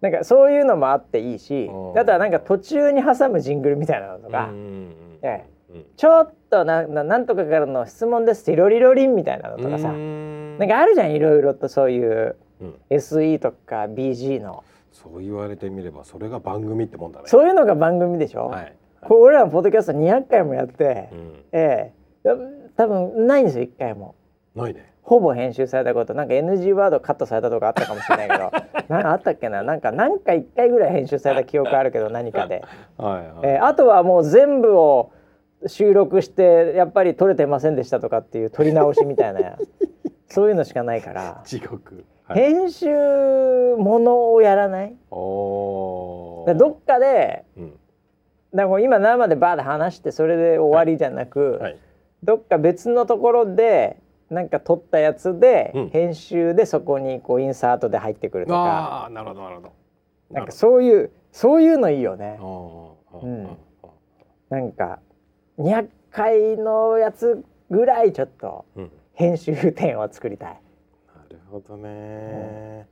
[0.01, 4.51] なんかそういうのもあっていいしあとはなんか途中に挟むジングルみたいなのとか、
[5.23, 8.45] ええ、ちょっとななんとかからの質問です。
[8.45, 9.93] ティロリロリンみたいなのとかさ。
[10.59, 14.65] なんかあるじゃんいろいろとそういう、うん、SE とか BG の。
[14.93, 17.25] そう言われてみればそれが番組ってもんだね。
[17.27, 18.63] そういうのが番組でしょ、はい。
[18.63, 21.93] はい、これ俺らのポッドキャスト200回もやって、うん、え
[22.25, 22.29] え。
[22.77, 24.15] 多分ないんですよ1回も。
[24.55, 28.51] ないねほぼ編集されたことなんか NG ワードカットされたとかあったかもしれないけど
[28.89, 29.63] 何あったっけな？
[29.63, 32.65] なんか何か1回ぐらい編集された記憶あるけど何かで、
[32.99, 35.13] はいはい、えー、あとはもう全部を
[35.69, 39.57] 収録してやっぱり撮れてませんでしたとかっていう撮り直しみたいな
[40.29, 41.41] そういうのしかないから。
[41.45, 42.05] 地獄。
[42.25, 42.89] はい、編集
[43.77, 44.97] ものをやらない。
[45.11, 47.79] どっかで、うん、
[48.53, 51.61] だから今生でバーで話してそれで終わりじゃなく、はい。
[51.61, 51.77] はい、
[52.25, 53.99] どっか別のところで
[54.31, 59.07] なんか撮ったやつで、うん、編集でそこにこうインサートで入ってくるとか。
[59.07, 59.73] あなるほどなるほど。
[60.31, 62.39] なんかそういうそういうのいいよね。
[62.41, 63.57] うん、
[64.51, 64.99] なんか
[65.59, 68.65] 200回のやつぐらいちょっと
[69.15, 70.61] 編集点を作りたい。
[71.51, 72.87] ほどね、うん、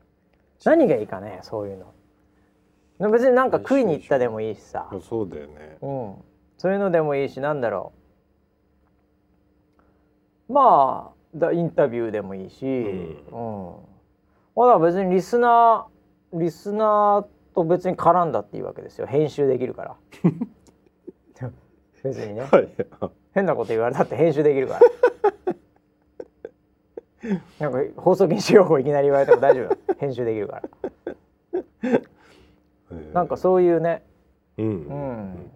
[0.65, 3.11] 何がいいかねそういうの。
[3.11, 4.89] 別になんか食いに行ったでもいいしさ。
[5.03, 5.79] そうだよね。
[5.83, 6.15] うん。
[6.59, 7.93] そういうのでもいいしなんだろ
[10.49, 10.53] う。
[10.53, 12.69] まあだインタビューでもいいし、う
[13.37, 13.75] ん、うん、
[14.57, 19.07] まだ別にリスナーリスナーと別に絡んだっていいわけですよ。
[19.07, 19.97] 編集できるから。
[22.03, 22.69] 別にね、はい、
[23.33, 24.81] 変なこと言われたって編集できるから。
[27.59, 32.01] なんか放送禁止用語いきなり言われても大丈夫編集できるから。
[33.15, 34.03] なんかそういうね。
[34.59, 35.51] うん、うん、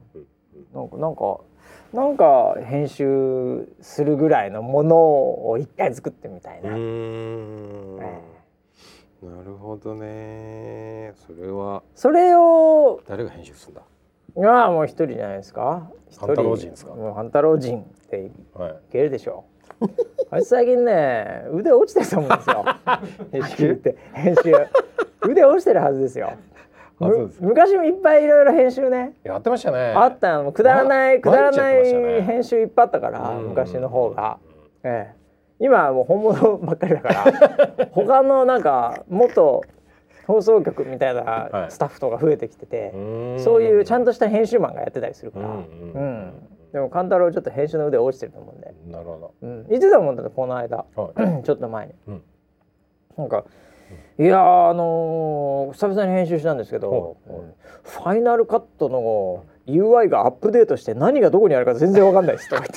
[0.75, 1.41] なんかなんか
[1.93, 4.97] なんか編集するぐらいのもの
[5.49, 6.71] を一回作ってみたいな。
[6.71, 11.15] うん、えー、なるほどね。
[11.27, 11.83] それは。
[11.95, 13.01] それを。
[13.09, 13.83] 誰が編集するんだ？
[14.37, 15.91] いやもう一人じゃないですか。
[16.19, 16.95] 半太郎人ですか？
[16.95, 18.31] もう半太郎人ってい
[18.93, 19.45] けるでしょ
[19.81, 19.85] う。
[19.85, 19.95] はい、
[20.31, 22.65] あいつ最近ね腕落ちてると思うんですよ。
[23.33, 24.53] 編集って編集
[25.27, 26.33] 腕落ちてるはずですよ。
[27.01, 29.15] 昔もいっぱいいろいろ編集ね。
[29.23, 29.93] やってましたね。
[29.97, 30.53] あったの。
[30.53, 34.39] くだらない、くだらない編集いっぱいあったから、昔の方が、
[34.83, 35.19] ええ、
[35.61, 39.63] 今はもう本物ばっかりだから 他のなんか元
[40.27, 46.33] 放送局みたいなスタッフとか増えてきてて、はい、そういうちゃんとした編集マンがやってたりするから、うん、
[46.73, 48.73] でも勘太郎ちょっと編集の腕落ちてると思うんで。
[48.87, 52.23] なるほど、うん、言ってたもんだってこの間、はい、 ちょっと前に、うん、
[53.17, 53.45] なんか
[54.19, 57.17] いやあのー、久々に編集したんですけど、
[57.85, 62.49] ファイナルカットの UI がアップデートして何がどこにあるか全然わかんないです。
[62.49, 62.73] とか言っ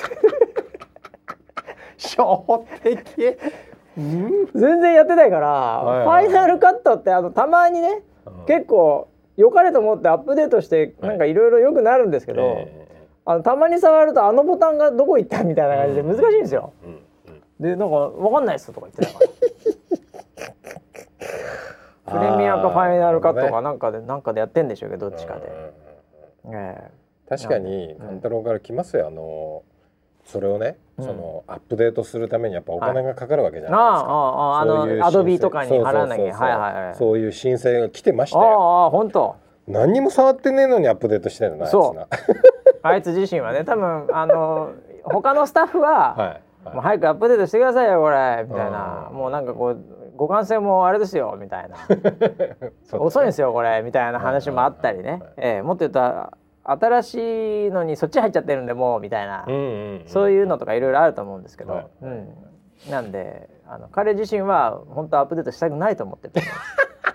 [3.02, 3.38] て。
[3.98, 12.72] 全然やってないから、はいはい、ファイナルカットってあのたまにね、うん、結構良かれと思ってアップデートしてなんかいろいろ良くなるんですけど、はい、
[13.26, 16.74] あのたまに触るとあのボタンがどこ行ったみたいな感じで難しいんですよ。
[16.84, 17.00] うんうん、
[17.60, 19.32] でなんか分かんないっすとか言ってたから。
[22.06, 25.82] プレミアかファイナルかとかなんかで、ね、なんかでやってんでしょうけどどっちかで。
[26.46, 29.08] えー、確かに勘太郎から来ますよ。
[29.08, 29.64] あの
[30.26, 33.84] それをね、うん、そのアップデートするためにやっぱお金がかかるわけじゃないですか。
[33.84, 36.96] はい、あああのアドビとかに払わなきゃはいはいはい。
[36.96, 38.44] そういう申請が来てましたよ。
[38.44, 39.36] ああ本当。
[39.68, 42.08] 何にも触ってねえのにアップデートしてるのそう。
[42.84, 44.72] あいつ自身はね多分あの
[45.04, 46.28] 他のスタッフは、はい、
[46.66, 48.46] はい、もう早くアップデートしてくださいよこれ。
[48.48, 49.78] みたいな、もうなんかこう
[50.28, 51.78] 互換性もあれですよみたいな。
[53.00, 59.66] 遅いんですよこれみたいな話もあったりね、えー、もっと言うと新しいのにそっち入っちゃってるんでもうみたいな、うんうんう
[59.96, 62.30] ん、そういうのとかいろいろあると思うんですけど、はい、うん、
[62.92, 66.34] なんであの彼自身は本当アップデートしたくないと思ってる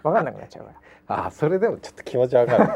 [0.02, 0.72] 分 かんなくなっちゃうか
[1.09, 1.26] ら。
[1.26, 2.72] あそれでもちょっと気持ちわかる。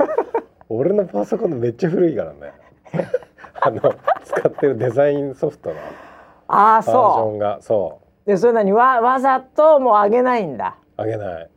[0.68, 2.52] 俺のパソコンめっちゃ古いからね。
[3.60, 3.80] あの
[4.24, 5.76] 使ってるデザインソフトの
[6.46, 10.76] バージョンがそうでそれなにわわざともう上げないんだ。
[10.96, 11.50] 上げない。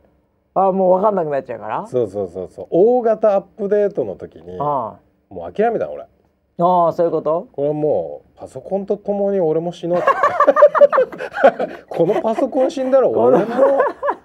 [0.54, 1.86] あもう分かんなくなっちゃうから？
[1.86, 2.66] そうそうそうそう。
[2.70, 4.98] 大型アップデートの時にも
[5.30, 6.02] う諦めた俺。
[6.02, 7.48] ああそういうこと？
[7.52, 10.02] これはもうパソコンとともに俺も死のう
[11.88, 13.80] このパソコン死んだら俺も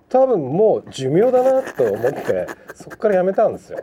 [0.09, 3.77] 多分もう寿命だなと思ってそこからやめたんですよ。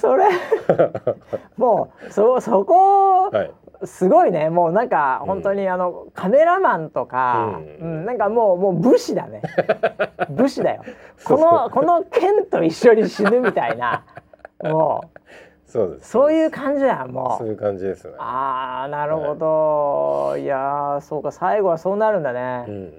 [0.00, 0.24] それ
[1.56, 3.50] もうそそこ、はい、
[3.84, 4.50] すごいね。
[4.50, 9.42] もうなんか本当にあの、カメラマンとか、うん、なんかもうもう武士だね。
[10.30, 10.82] 武士だよ。
[11.24, 14.04] このこの剣と一緒に死ぬみたいな。
[14.62, 15.20] もう。
[15.70, 16.10] そうです。
[16.10, 17.38] そういう感じだもう。
[17.38, 18.14] そういう感じですね。
[18.18, 22.90] ああなるほど、はい、いやそうか最後はそうなるんだね、うんうん、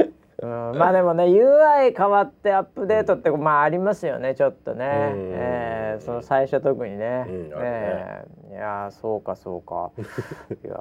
[0.46, 8.22] まあでもね UI 変わってアップデートってまあありますよねちょっとね、えー、その最初特にね,、うん、ね。
[8.50, 9.90] いやそうかそうか。
[10.64, 10.74] いや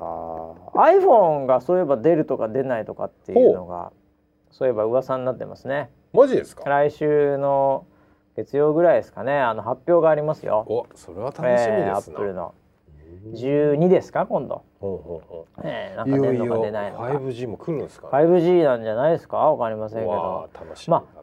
[0.73, 3.91] iPhone がそういえば出るとか出ないとかっていうのが
[4.49, 5.89] そういえば噂になってますね。
[6.13, 6.67] マジですか？
[6.69, 7.85] 来週の
[8.35, 10.65] 月曜ぐらいですかねあの発表がありますよ。
[10.67, 12.53] おそれは楽しみですね、えー、アップルの
[13.33, 14.63] 12ですか今度。
[15.63, 17.03] ええなんか出るのか出ないのか。
[17.05, 18.25] 5G も来るんですか、ね。
[18.25, 19.37] 5G なんじゃないですか？
[19.37, 20.49] わかりませんけど。
[20.53, 21.19] 楽しみまあ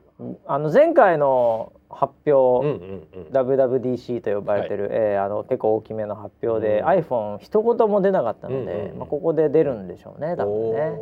[0.47, 10.99] あの前回の発表、うんうんうん、WWDC と呼ばれてる、はい、えー、あの結構大きめの発表で、うん、iPhone 一言も出なかったので、うんうんうん、まあここで出るんでしょうね多分ね。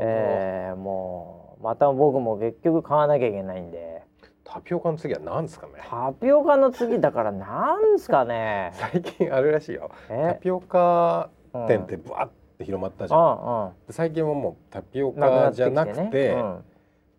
[0.00, 4.03] えー、もうまた僕も結局買わなきゃいけないんで。
[4.44, 5.72] タピオカの次は何ですかね？
[5.88, 8.72] タピオカの次だから何ですかね？
[8.76, 9.90] 最近あるらしいよ。
[10.08, 11.30] タピオカ
[11.66, 12.28] 店ってブワっ
[12.58, 16.34] て広まったじゃん、うんうん、最近はもうタピオカじゃなくて、ね。
[16.34, 16.64] うん、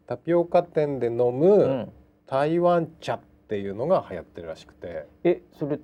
[0.08, 1.90] タピオカ店で飲む
[2.28, 5.08] 台湾茶っていうのが流行ってるらしくて。
[5.24, 5.80] えそれ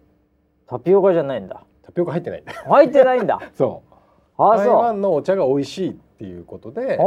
[0.68, 1.64] タピオカじゃないんだ？
[1.84, 2.44] タピオカ入ってない。
[2.46, 3.40] 入ってないんだ。
[3.56, 3.94] そう。
[4.38, 6.98] あ台湾のお茶が美味しいっていうことで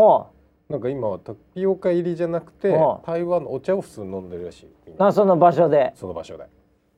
[0.69, 4.69] なんか今はタピオカ入りじゃなくて台湾のお茶を普通飲んでるらしい。
[4.99, 5.93] あその場所で。
[5.95, 6.47] その場所で。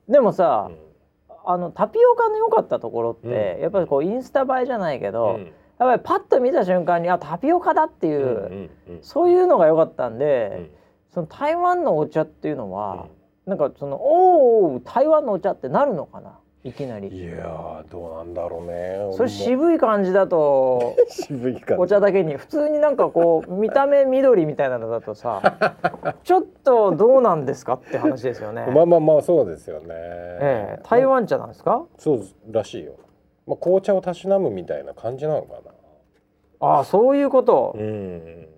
[0.08, 8.70] でもさ、うん、あのタピオカの良かったところって、うん、やっぱりこうインスタ映えじゃないけど、うん、やっぱりパッと見た瞬間にあタピオカだっていう、
[9.02, 10.70] そういうのが良かったんで、
[11.12, 13.08] その台湾のお茶っていうのは、
[13.46, 16.38] うん、なんかそのおお台湾のお茶ってなるのかな？
[16.68, 17.08] いきなり。
[17.08, 18.98] いやどうなんだろうね。
[19.16, 21.82] それ渋い感じだと 渋い感じ。
[21.82, 25.40] お茶だけに普通になんかこう見た目緑みたいなのだとさ
[26.24, 28.66] ちょっとどうなんですかって話ですよね。
[28.74, 29.86] まあまあまあそうですよね。
[29.90, 31.84] ええー、台湾茶なんですか？
[31.98, 32.94] そうらしいよ、
[33.46, 36.68] まあ、紅茶をたしなむみたいな感じなのかな。
[36.68, 37.74] ああそういうこと。
[37.76, 38.48] うん。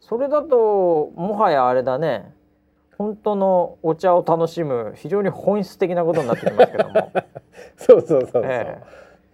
[0.00, 2.34] それだともはやあれだね
[3.00, 7.12] 本当のお茶を楽しむ非常に本質的なことになってきますけども。
[7.74, 8.82] そうそうそうそう、ええ、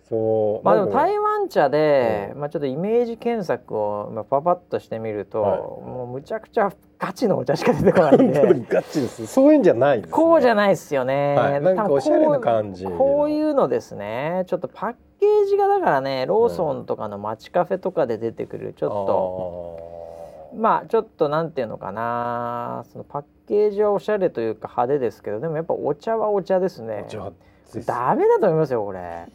[0.09, 0.64] そう。
[0.64, 8.41] まあでも台湾茶で、うん、まあちょっとイメージ検索を、まあ、パパッとしてみると、はい、もうむちゃくちゃガチのお茶しか出てこないんで。
[8.71, 9.27] ガチです。
[9.27, 14.45] そういうんじゃないね、こうじゃないですよね、はい、なんかおしゃれな感じこういうのですね。
[14.47, 18.91] ちょっとパッケージがだからねローソンとかの街カフェとかで出てくるちょっ
[20.53, 22.85] と、まあちょっとなんていうのかな。
[22.93, 27.07] そのパッケージはおしゃれというか派手ですけどでもやっぱお茶はお茶ですね。
[27.86, 29.26] ダメだと思いますよこれ。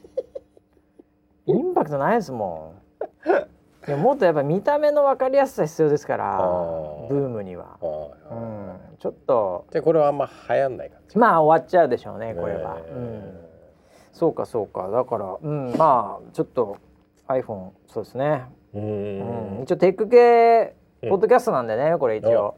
[1.48, 2.74] インパクトないですも
[3.26, 3.88] ん。
[3.88, 6.38] いやもっとやっぱ見た目の分かりやすさ必要ですから
[7.10, 9.66] ブームには、うん、ちょっと。
[9.72, 11.18] でこれはあんま流行んない感じ。
[11.18, 13.40] まあ終わっちゃうでしょうねこれは、うん、
[14.12, 14.90] そうかそうか。
[14.90, 16.78] だから、うん、まあちょっと
[17.28, 18.46] iPhone そうですね。
[18.74, 20.76] うん、一応テック系
[21.10, 22.56] ポッドキャストなんでね、これ一応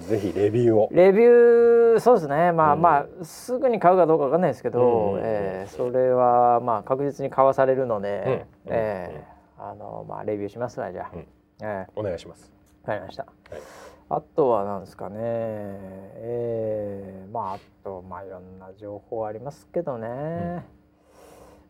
[0.00, 0.88] ぜひレビューを。
[0.92, 2.52] レビューそうですね。
[2.52, 11.26] まあ、うん、まあすぐに買うかどうかわかんないですけど、うん、えー、それはまあ確実に買わされるので、うん、えー、あのまあレビューしますわじゃあ、うん、
[11.62, 12.52] えー、お願いします。
[12.82, 13.60] わかりました、はい、
[14.10, 15.16] あとはなんですかね。
[15.20, 20.66] えー、まああとまあいろんな情報ありますけどね、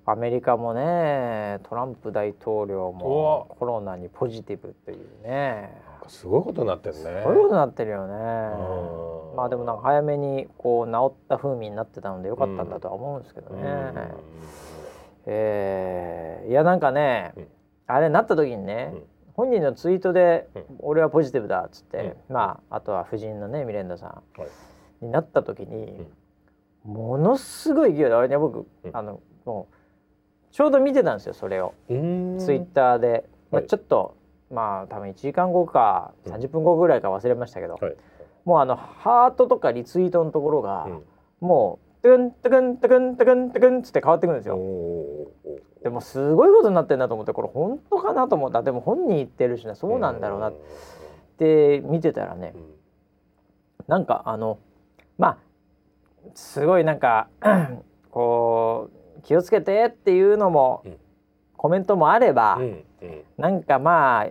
[0.07, 5.71] アメリカもねトランプ大統領もコロナにポジティブというね
[6.09, 7.01] すごいことになってるね。
[7.03, 8.15] すごいことになってるよね。
[9.37, 13.63] まあでもなんか早めにこう治った風味になってたのでよかったんだとは思うんですけどね。
[15.27, 17.47] えー、いやなんかね、うん、
[17.87, 19.03] あれなった時にね、うん、
[19.35, 20.49] 本人のツイートで
[20.81, 24.47] 「俺はポジティブだ」っつって、うん、まああとは夫人のねミレンダさん、は
[25.01, 26.07] い、になった時に、
[26.85, 29.75] ものすごい勢いであれね僕、あのもう
[30.53, 31.75] ちょうど見てたんですよそれを。
[31.89, 34.15] ツイッターで、まあ、ちょっと
[34.55, 37.97] まあ多分1時間後か30分後ぐらいか忘れましたけど、はい、
[38.45, 41.03] もうあのハートとかリツイートのところが、うん、
[41.41, 44.59] もうトゥントゥクントゥクントゥクントゥクンつって変わってくるんですよ。
[45.83, 48.63] でもすごいことになってんだと思ってこれ本当かなと思った。
[48.63, 50.51] でも本人言ってるしねそうなんだろうな。
[50.51, 50.55] っ
[51.39, 52.63] て見てたらね、うん、
[53.89, 54.59] なんかあの
[55.19, 55.39] まあ
[56.35, 57.29] すごいなんか
[58.11, 60.97] こう気をつけてっていうのも、うん、
[61.57, 62.85] コメントもあれば、うん、
[63.37, 64.27] なんかまあ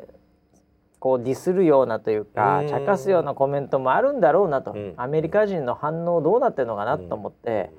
[1.04, 7.72] こうディスるようなというか茶化すようなコメントもあるんだろうなと、うん、アメリカ人の反応どうなってるのかなと思って、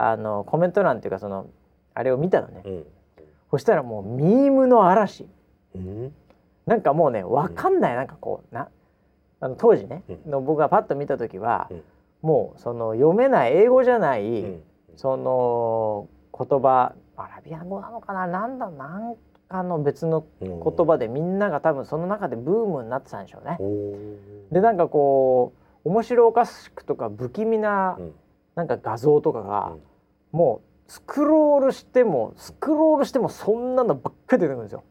[0.00, 1.46] うん、あのコメント欄っていうかその
[1.94, 2.84] あれを見たのね、うん、
[3.52, 5.28] そしたらもうミームの嵐、
[5.76, 6.12] うん、
[6.66, 8.68] なんかもうね分かんない、なんかこうな
[9.38, 11.70] あの当時ね、の僕がパッと見た時は、
[12.22, 14.58] もうその読めない英語じゃない、
[14.96, 19.14] その言葉アラビア語なのかななんだなん
[19.56, 20.50] あの別の言
[20.84, 23.56] 葉でみんなが多分その中でブームになってたんでしょうね。
[24.50, 25.52] でなんかこ
[25.84, 27.96] う面白おかしくとか不気味な
[28.56, 29.76] なんか画像とかが
[30.32, 34.82] もうスクロールしてもスクロールしてもそんなのばっかり出てくるんですよ。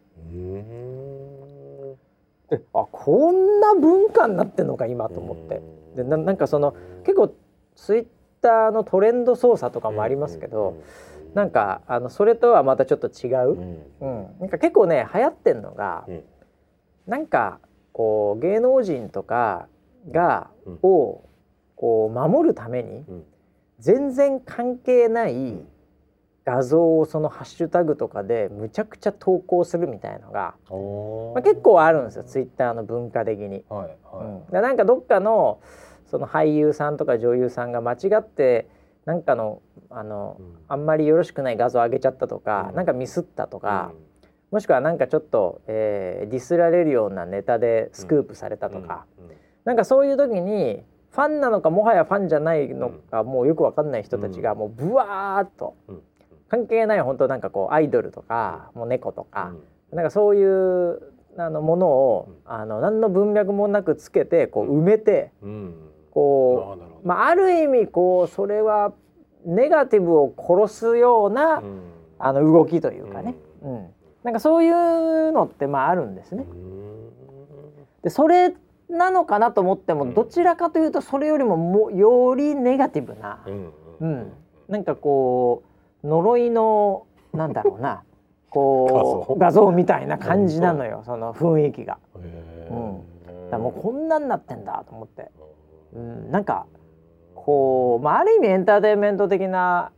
[2.50, 5.62] であこんな文化になってんのか今と思って。
[5.98, 7.36] でなんかその結構
[7.76, 8.08] ツイッ
[8.42, 10.76] ターのトレンド操作とかもありますけど。
[11.34, 16.24] なんかあのそれとはまたちょっと違う、うん、うん、なんか結構ね流行ってんのが、うん、
[17.08, 17.60] なんか
[17.92, 19.68] こう芸能人とか
[20.12, 21.24] が、うん、を
[21.76, 23.04] こう守るために、
[23.80, 25.60] 全然関係ない
[26.46, 30.56] 画像をそのハッシュタグとかでむちゃくちゃ投稿するみたいのが、
[31.34, 32.24] まあ、結構あるんですよ。
[32.24, 33.64] ツイッターの文化的に。
[33.70, 34.48] はいはい。
[34.50, 35.62] うん、なんかどっかの
[36.06, 38.68] その俳優さんとか女優さんが間違って
[39.06, 44.00] なんかのあの、うん、あんまりよろしくない画像上げちゃったとか、うん、なんかミスったとか、うん、
[44.52, 49.32] もしくはなんかちょっと、えー、ディスられるようなネタでスクープされたとか、うん、
[49.66, 55.76] なんかそういう時にファンなのかもはやファンじゃないのか、もうよくわかんない人たちがもうブワーッと、
[56.50, 59.54] 関係ない本当なんかこうアイドルとか、もう猫とか、
[59.92, 65.32] なんかそういうあのものを、あの何の文脈もなくつけてこう埋めて。
[66.14, 68.94] こうまあ、ある意味こうそれは
[69.46, 71.82] ネガティブを殺すような、うん、
[72.18, 73.88] あの動きというかね、うん、うん、
[74.24, 76.46] なんかそういうのってまああるんですね。
[78.04, 78.54] でそれ
[78.90, 84.32] なのかなと思ってもどちらかというとそれよりももよりネガティブな、うん、うん、
[84.68, 85.64] なんかこ
[86.04, 88.04] う呪いのなんだろうな。
[88.50, 89.72] こう画像。
[89.72, 91.98] みたいな感じなのよその雰囲気が。
[92.16, 95.32] うん、だもうこんなになってんだと思って、
[95.96, 96.68] うん、なんか
[97.46, 99.92] こう、まあ、ある意味エンターテインメント的な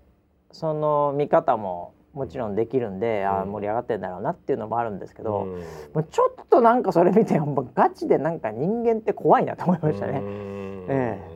[0.51, 7.39] その見方ももちろんできるんで、うん、あ盛り上がってんだろうなっていうのもあるんですけど、うん、ちょっとなんかそれ見て
[7.75, 10.21] ガチでなんか人間って怖いなと思いましたね。
[10.23, 11.35] ええ。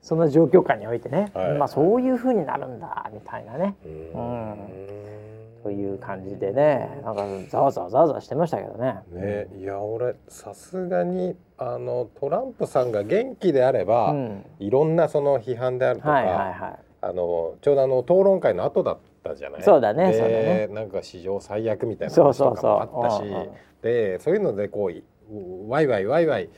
[0.00, 3.76] その状況下においてね、はい、まあそういうふうになるんだみたいなね。
[3.84, 5.23] うん
[5.64, 8.98] という感じでねなんかざわざわざわざわしてましたけどね。
[9.10, 19.62] ねいや俺さすがにあのトランプさんが元気であれば、うん、いろんなその批判であるとか、はいはいはい、あのちょうどあの討論会の後だったじゃない？
[19.62, 20.66] そうだねそうだね。
[20.70, 23.50] なんか史上最悪みたいな話とかもあったし
[23.80, 26.50] でそういうのでこうワイワイワイワイ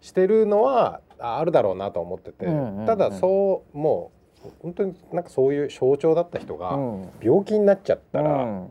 [0.00, 4.15] してるのはあるだろうなと思ってて、うんうん、ただそうもう
[4.60, 6.78] 本当になんかそういう象徴だった人が
[7.20, 8.66] 病気になっちゃったら、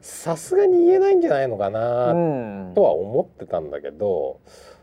[0.00, 1.80] さすがに言えないんじゃないのかな
[2.74, 4.40] とは思ってたんだけど、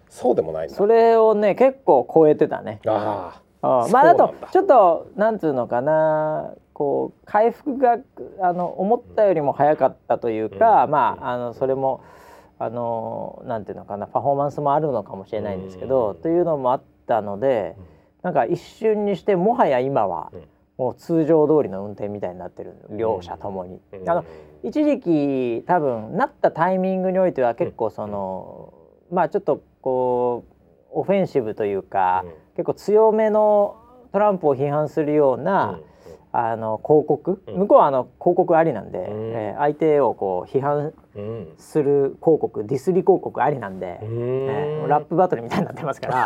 [0.10, 2.80] そうでもないそれをね結構超えてたね。
[2.86, 7.98] ああまああとちょっとなんつうのかなこう回復が
[8.42, 12.02] あの思ったよりも早かったというか、うん、まああのそれも。
[12.58, 17.76] あのなんていうのかなパフォーマンスもあるのかもしれないんですけど、というのもあったので、
[18.26, 20.32] なんか一瞬にしてもはや今は
[20.80, 23.80] もう通常通りの運転みたいになってる両者ともに。
[24.08, 24.26] あの
[24.64, 28.74] 一時期多分なったタイミングにおいては結構その、
[29.12, 30.44] まあちょっとこ
[30.92, 33.76] うオフェンシブというか、結構強めの
[34.12, 35.80] トランプを批判するような、
[36.32, 40.94] あの広告、向こうはあの広告ありなんで、うん、えー、相手をこう批判
[41.58, 46.26] する広告、ディスり広告ありなんで、うん、えー、ラップバトルみたいになってますから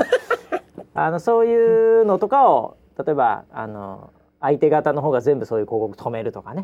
[1.05, 6.63] あのそういうのとかを例えばあの相手方の方が全部そういう広告止めるとかね、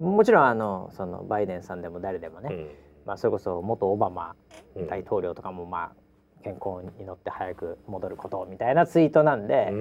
[0.00, 2.52] うん、もちろんあのそのバイデンさんでも誰でもね、
[3.06, 4.34] まあ、それこそ元オバマ
[4.88, 5.92] 大統領とかもまあ
[6.44, 9.72] 健康に乗って早く戻ることみたいなツイートなんで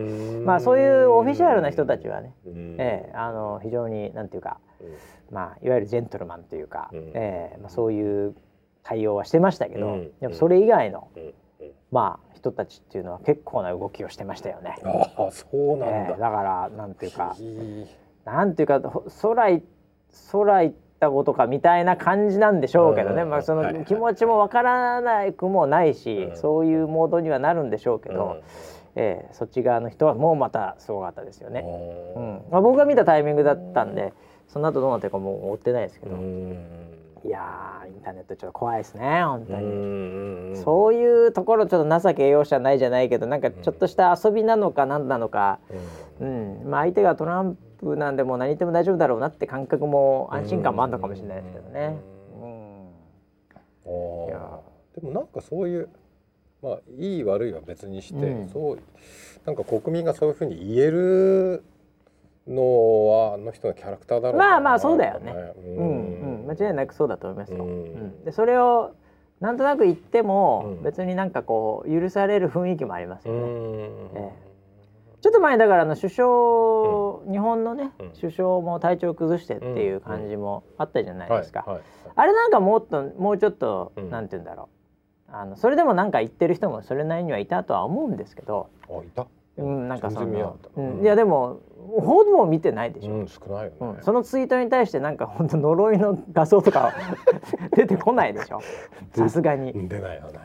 [0.44, 4.60] まあそういうオフィシャルな人たちはね、えー、あの非常になんていうか、
[5.32, 8.36] まあ、いわゆるジェントルマンというか、えーまあ、そういう
[8.84, 11.10] 対応はしてましたけど、でもそれ以外の、
[11.92, 14.76] まあ人たちっていうのは結構な動きをしてましたよね。
[14.84, 17.36] あそうなんだ、えー、だからなんていうか
[18.26, 18.82] なんていうか
[19.22, 19.64] 空い
[20.32, 28.42] 空いったことかみたいな感じなんでしょうけどね、まあ、その気持ちもわからなくもないし、そういうモードにはなるんでしょうけど、
[28.96, 31.64] えー、そっち側の人はもうまたすごかったですよね。
[32.16, 32.42] うん。
[32.52, 34.12] まあ、僕が見たタイミングだったんで
[34.48, 36.16] その後どうなってるかもう追ってないですけど。
[37.24, 40.56] いやインターネットちょっと怖いですね本当に。
[40.58, 45.60] そういうところちょっと情け容赦ないじゃないけどなんかちょっとした遊びなのか何なのか、
[46.20, 51.98] うん、まあ、相手がトランプなんでもう何言っても大丈夫だろうなって感覚も安心感もあるのかもしれないですけどね。
[52.42, 52.46] う
[53.90, 54.60] ん、いや
[54.96, 55.90] でもなんかそういう
[56.62, 58.80] まあいい悪いは別にして、うん、そう
[59.46, 61.64] なんか国民がそういうふうに言える
[62.48, 65.34] のはあの人のキャラクターだろうまあまあそうだよね。
[65.58, 67.64] うん、うん、間違いなくそうだと思いますよ。
[67.64, 68.94] うん、でそれを
[69.40, 73.42] なんとなく言っても、別になんかこう許される雰囲気もありますよね。
[73.44, 74.48] ええ。
[75.22, 76.28] ちょっと前だからの首相、
[77.26, 81.66] うん、日本のね、うん、首相も体調崩してっていう感じもあったじゃないですか、
[82.16, 84.78] あれなんかもっともうちょっと、うん、なんて言うんだろう。
[85.30, 88.70] あのそれでもなんか言ってる人もそれなりにはいたとは思うんですけど。
[88.90, 89.28] あいた
[89.58, 91.60] うん、なんかその、うん、いやでも
[92.00, 96.94] ほぼ見てないでしょ、うん、少ないよね、うん、そのツイートに対してなんか本当呪いの画像とか
[97.76, 98.60] 出てこないでしょ。
[99.14, 99.74] さすがに。
[99.88, 100.40] 出ないよね。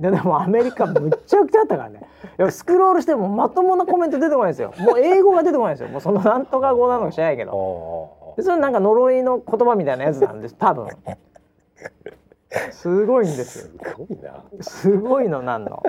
[0.00, 2.00] ででもアメリカむっちゃくちゃあったからね。
[2.38, 4.72] いやスクロールしてもまともなコメント出てこないんですよ。
[4.78, 5.88] もう英語が出てこないんですよ。
[5.90, 8.34] もうそのなんとか語なのか知らないけど。
[8.36, 10.88] でそれなんか呪いの言葉みたいなやつなんです多分。
[12.72, 13.84] すごいんですよ。
[13.84, 14.44] すごいな。
[14.60, 15.82] すごいのなんの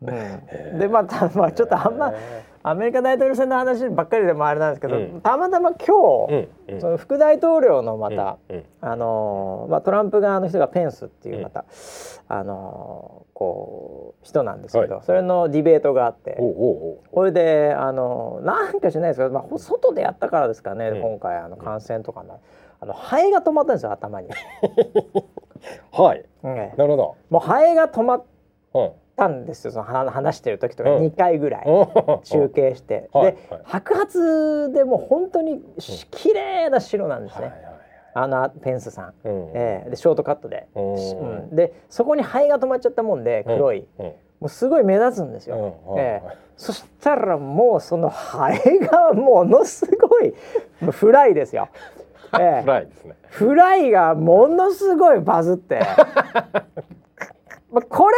[0.00, 2.12] うん、でまた、まあ、ちょっとあんま
[2.62, 8.38] アメリカ大統領選の話ばっかりでもあれなんですけど、うん、たまたま今日、うん、その副大統領のまた、
[8.80, 11.64] あのまあ、トランプ側の人がペンスっていうまた、
[12.28, 22.40] あのこう人なんですけど、はい、それのディベートがあってこれであのなんかしないですけど、まあ、外でやったからですかね、今回あの感染とかの。
[22.80, 24.28] あのハエが止まったんですよ頭に。
[25.90, 27.16] はい、なるほど。
[27.28, 28.22] もうハエが止まっっ
[29.18, 29.72] たんですよ。
[29.72, 31.64] その話してる時とか2回ぐらい
[32.24, 35.60] 中継して、で、白髪でもう本当に
[36.10, 37.52] 綺麗な白なんですね。
[38.14, 45.80] あのペンスさん、うん、えー、でショートカットで、うん、でそこに灰が止まっちゃったもんで黒い、もうすごい目立つんですよ。
[45.88, 50.34] うん、えー、そしたらもうそのハエがものすごい
[50.90, 51.68] フライですよ。
[52.34, 53.14] えー、フライですね。
[53.28, 55.80] フライがものすごいバズって。
[57.70, 58.16] まあ、これ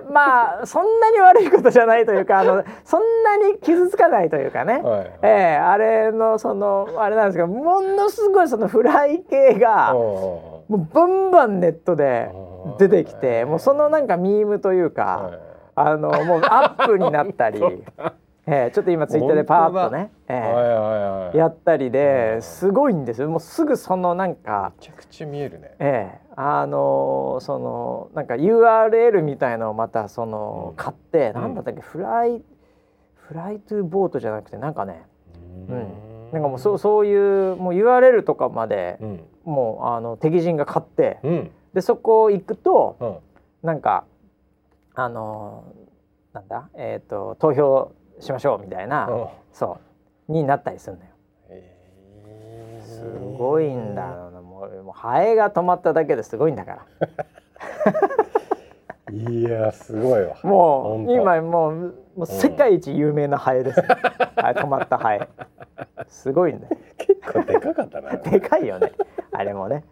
[0.00, 12.30] はねまあそんなに悪いことじゃないというかあのそんなに傷つかないというかね、はいはい、えー、あれのそのあれなんですけどものすごいそのフライ系がもうバンバンネットで
[12.78, 15.32] 出てきてもうそのなんかミームというか、
[15.74, 17.60] あのもうアップになったり。
[18.50, 23.28] えー、ちょっと今ツイッターでパーッとね、えーはいはいはい、やったりですごいんですよ。
[23.28, 32.42] もうすぐそのなんかめちゃくちゃ見えるね、えー、あのー、そのなんか URL みたいのをまたその、うん、買って、なんだったっけフライ
[33.16, 35.04] フライトゥーボートじゃなくてなんかね。
[35.68, 42.96] うん、なんかもうそうそういうもう URL とかまで、うん、もうあの敵陣が買って、うん、でそこ行くと、
[43.62, 44.04] うん、なんか
[44.94, 46.70] あのー、なんだ？
[46.78, 49.08] えっ、ー、と投票しましょうみたいな、
[49.52, 49.78] そ
[50.28, 51.12] うになったりするんだよ。
[52.82, 53.02] す
[53.38, 54.02] ごいんだ
[54.42, 56.86] もうもうハエが止まっただけですごいんだから。
[59.12, 60.36] いやすごいわ。
[60.42, 63.86] もう今もうもう世界一有名なハエです、ね。
[64.36, 65.28] はい、止まったハエ。
[66.08, 66.76] すごいんだよ。
[66.98, 68.16] 結構でかかったな。
[68.18, 68.92] でかいよね。
[69.32, 69.84] あれもね。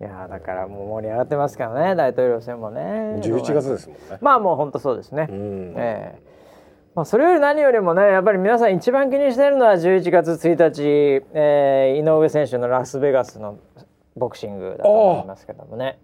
[0.00, 3.20] いやだからもう盛り上がってますからね大統領選もね。
[3.22, 4.18] 11月ですもんね。
[4.20, 6.36] まあもう本当そうですね、うん、えー
[6.96, 13.58] まあ、それより何よりもねやっぱり皆さん一番気にしているのは11月1日、えー、井上選手のラスベガスの
[14.16, 15.98] ボクシングだと思いますけどもね。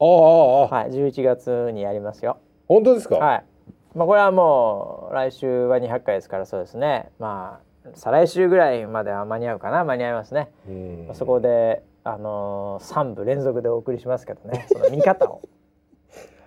[0.00, 2.38] ああはい11月にやりますよ。
[2.66, 3.16] 本当ですか？
[3.16, 3.44] はい。
[3.94, 7.10] まあこれはもう来週は200回ですからそうですね。
[7.18, 9.84] まあ再来週ぐらいまでは間に合うかな。
[9.84, 10.50] 間に合いますね。
[11.12, 14.66] そこであのー、3部連続でお送りしますけどね。
[14.72, 15.42] その見方を。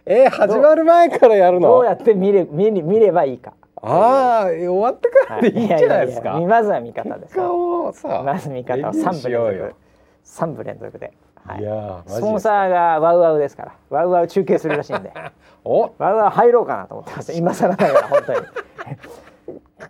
[0.06, 1.70] えー、始まる前からやるの？
[1.70, 3.54] どうやって見れ見見ればいいか。
[3.86, 9.76] ああ終わってからでいいじゃないですか、はい、いやいやまずは見方ですまず見方を3部連続。
[10.26, 11.12] 3部連続で、
[11.46, 13.76] はい、いやスポンサーがワウワウですから。
[13.90, 15.12] ワウワウ中継するらしいんで。
[15.66, 15.92] お。
[15.98, 17.34] ワウワウ入ろうかなと思ってます。
[17.34, 18.40] 今更ながら本当に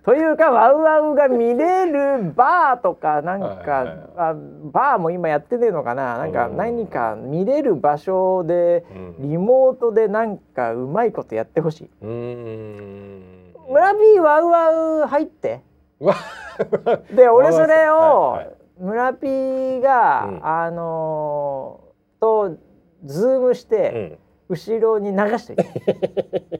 [0.04, 4.36] というかワウワウが見れるバーとかなんか、はいはい、あ
[4.72, 6.18] バーも今やってねえのかな？
[6.18, 8.86] なんか何か見れる場所で、
[9.20, 11.90] リモートでなんかうまいことやってほしい。
[12.04, 15.62] 村 P ワウワウ入って。
[17.16, 18.40] で俺それを
[18.78, 22.58] 村 P が、うん、あのー、と
[23.06, 24.20] ズームして、
[24.50, 25.56] 後ろに流して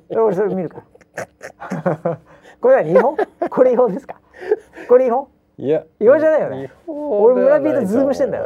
[0.16, 0.84] 俺それ見るか
[1.84, 2.20] ら。
[2.64, 3.18] これは日本？
[3.52, 4.16] これ違法ですか？
[4.88, 5.84] これ違法いや。
[6.00, 6.72] 違法じゃないよね。
[6.88, 8.46] 俺村 P とズームしてんだよ、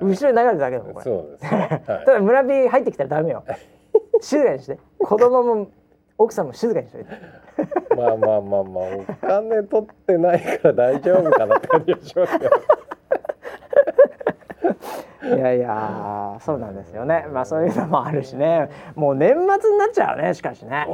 [0.00, 3.44] ろに流れるだけだもんそうです、ね、はい、 ただ村 P 入ってきたらダメよ。
[4.20, 4.76] 静かにして。
[4.98, 5.68] 子供も
[6.18, 7.10] 奥さんも静かにしといて。
[7.96, 12.56] まあまあまあまあお金取ってないから大丈夫かなって感じがしますけど。
[15.36, 17.26] いやいやそうなんですよね。
[17.32, 18.68] まあそういうのもあるしね。
[18.96, 20.86] もう年末になっちゃうねしかしね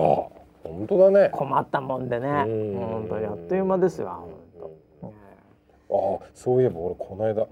[0.69, 1.31] 本当だね。
[1.33, 2.29] 困ったもんでね。
[2.29, 4.23] 本当あっという間ですよあ
[5.91, 7.47] あそういえば俺この間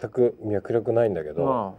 [0.00, 1.74] 全く脈絡ないんだけど、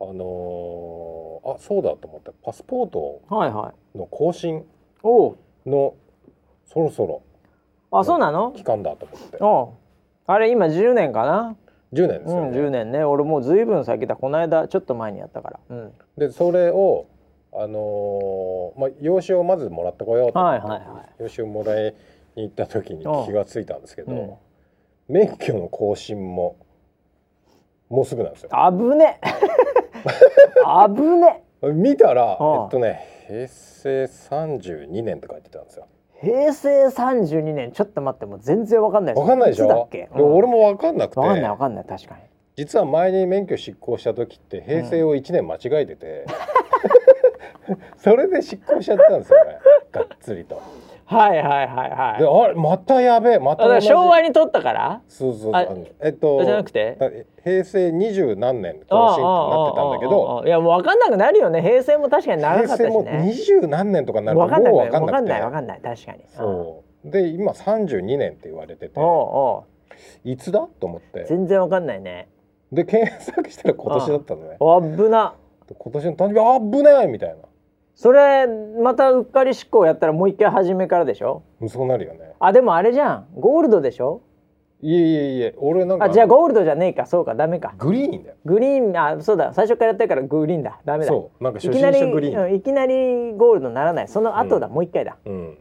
[0.00, 3.22] あのー、あそうだと思ってパスポート
[3.94, 4.64] の更新
[5.66, 5.94] の
[6.66, 7.22] そろそろ
[7.90, 8.52] あそうなの？
[8.52, 9.38] 期間だと思って。
[10.26, 11.56] あれ今10年かな
[11.92, 13.04] ？10年ですよね、うん、10年ね。
[13.04, 14.16] 俺もうずいぶん先だ。
[14.16, 17.06] この間ちょっと前にやったから、うん、でそれを
[17.54, 21.94] あのー、まあ、用紙をまずもらってこようと思って、はいはいはい、用紙をもらい
[22.34, 26.56] に行った時に気が付いたんですけど、うん、免許の更新も
[27.90, 28.50] もうすぐなんですよ。
[28.50, 29.20] 危ね
[30.96, 31.44] 危ね
[31.74, 35.86] 見たら、えっとね平成32年って書いてたんですよ。
[36.20, 37.72] 平成32年。
[37.72, 41.20] ちょっと待ってもう全然わかんないわかんないでしょ、うん、俺もわかんなくて。
[41.20, 41.84] わかんないわかんない。
[41.84, 42.20] 確かに。
[42.56, 46.26] 実は前に免許執行した時って平成を1年間違えてて、
[47.96, 49.58] それで執行しちゃったんですよね
[49.92, 50.60] がっつりと。
[51.04, 52.22] はいはいはいはい。
[52.22, 55.00] であれまたやべえまた昭和に取ったから？
[55.08, 55.52] そうそう
[56.00, 57.26] えっとじゃなくて？
[57.44, 60.42] 平成二十何年更新となってたんだけど。
[60.46, 61.60] いやもう分かんなくなるよね。
[61.60, 65.00] 平成も確かに長かった成も二十何年とかになるともう分かんなくて。
[65.00, 66.18] 分かんない分かんない確かに。
[66.28, 67.10] そう。
[67.10, 68.98] で今三十二年って言われてて。
[68.98, 69.64] お
[70.24, 70.66] いつだ？
[70.80, 71.24] と思って。
[71.24, 72.28] 全然分かんないね。
[72.72, 74.56] で検索したら今年だったのね。
[74.58, 75.34] あぶな。
[75.78, 77.36] 今年の誕生日あぶねえみたいな
[77.94, 81.42] それまたうっかり執行やったらもう一回初めからでしょ？
[81.68, 82.32] そうなるよね。
[82.40, 83.26] あでもあれじゃん。
[83.34, 84.22] ゴールドでしょ？
[84.84, 85.54] いえいえいえ。
[85.58, 87.06] 俺なんかあじゃあゴールドじゃねえか。
[87.06, 87.74] そうかダメか。
[87.78, 88.36] グリーンだよ。
[88.44, 89.52] グリーンあそうだ。
[89.52, 90.80] 最初からやってるからグリーンだ。
[90.84, 91.08] ダメだ。
[91.12, 91.44] そう。
[91.44, 92.54] なんか初心者グリーン。
[92.54, 94.08] いきなりゴールドならない。
[94.08, 95.56] その後だ、うん、もう一回だ、うん、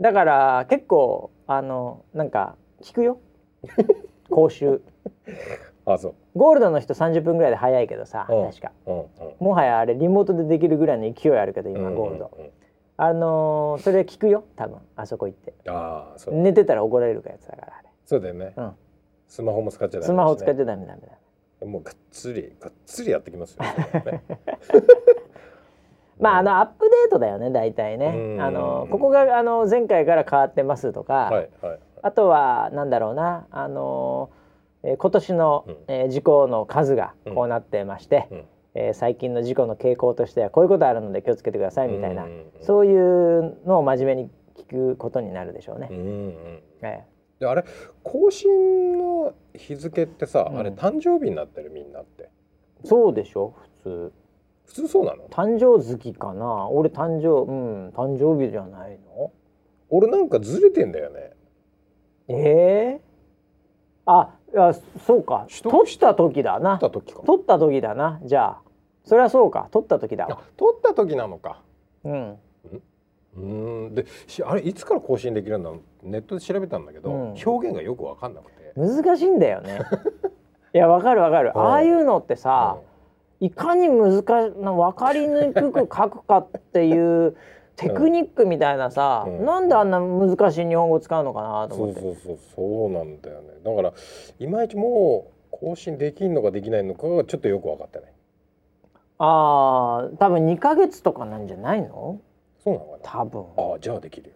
[0.00, 3.18] だから結構あのなんか聞くよ。
[4.28, 4.82] 講習
[5.86, 6.14] あそう。
[6.34, 9.06] ゴールドの人30分ぐらいで早いけどさ、うん、確か、うんうん、
[9.40, 12.30] もはやあれリモートでできるぐらいの勢いあるけど今ゴールド、
[12.96, 14.78] あのー、それ聞くよ多分。
[14.96, 15.54] あそこ行って。
[15.68, 16.34] あそう。
[16.34, 17.86] 寝てたら怒られるかやつだからあれ。
[18.06, 18.72] そうだよね、うん、
[19.26, 21.08] スマホも使っちゃダメ、ね、スマホ使っちゃダメダメダ
[21.60, 24.22] メもうがっつりがっつりやってきますよ、ね、
[26.20, 28.38] まああのアップデートだよね大体ね。
[28.40, 34.30] あのここがあの前回から変わってますとか、はいはい、あとはなんだろうなあの
[34.82, 42.26] えー、今年の、うん、えー、事故の数がこうなってまして、うん、えー、最近の事故の傾向としてはこういうことあるので気をつけてくださいみたいな、
[42.60, 45.88] そういうのを真面目に聞くことになるでしょうね。
[45.90, 47.04] ええ。
[47.38, 47.64] であれ
[48.02, 52.30] 更新の日付ってさ、うん、あれ誕生日になってるみんなって。
[52.84, 54.12] そうでしょ普通。
[54.64, 55.28] 普通そうなの？
[55.28, 56.68] 誕生月かな？
[56.70, 59.32] 俺誕生うん誕生日じゃないの？
[59.90, 61.32] 俺なんかずれてんだよね。
[62.28, 63.00] ええ？
[64.06, 64.74] ー、あいや
[65.06, 65.46] そうか。
[65.62, 66.78] 取った時だな。
[66.78, 67.22] 取った時か。
[67.26, 68.20] 取った時だな。
[68.24, 68.58] じゃあ
[69.04, 69.68] それはそうか。
[69.70, 70.26] 取った時だ。
[70.56, 71.60] 取った時なのか。
[72.04, 72.38] うん。
[73.36, 73.94] うん。
[73.94, 74.06] で
[74.44, 75.70] あれいつから更新できるんだ
[76.02, 78.72] ネットで調べたんだけど、うん、表現がよく分かんなくて。
[78.76, 79.80] 難しいんだよね。
[80.74, 81.56] いや分かる分かる。
[81.56, 82.78] ああいうのってさ、
[83.40, 84.24] いかに難し
[84.58, 87.36] な分かりにくく書くかっていう
[87.76, 92.00] テクニックみたいなさ、うん、なんであんな難しい日本語使うのかなと思って。
[92.00, 93.48] そうそうそうそうなんだよね。
[93.64, 93.92] だから
[94.38, 98.12] いまいちもう更新できんのかできないのかがちょっとよく分かってない。
[99.18, 102.20] ああ多分2か月とかなんじゃないの？
[102.62, 102.98] そうなのかな？
[103.02, 103.44] 多分。
[103.56, 104.34] ああじゃあできるよ。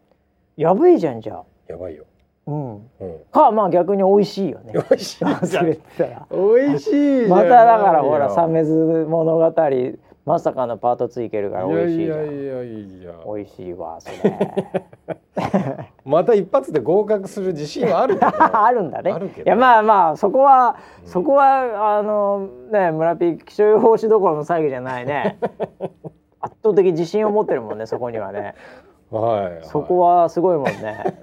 [0.57, 1.45] やばいじゃんじゃあ。
[1.69, 2.05] やばいよ。
[2.47, 2.81] うん、うん、
[3.31, 4.73] かまあ逆に美味しいよね。
[4.73, 6.27] 美味しい忘れてたら。
[6.31, 8.73] 美味しいまただからほら「サメズ
[9.09, 9.45] 物語」
[10.31, 12.33] まさかのパート2いけるから美味しいじゃんいや。
[12.33, 14.87] いやいや美味しいわそれ。
[16.07, 19.13] また一発で合格する自信はある あるんだね。
[19.45, 25.37] いやまあまあそこは、うん、そこはあのね村ピー気象予報士どころの騒ぎじゃないね。
[26.41, 28.55] 圧倒的自信を持ってるもんねそこにはね。
[29.11, 31.23] はい、はい、そこはすごいもんね。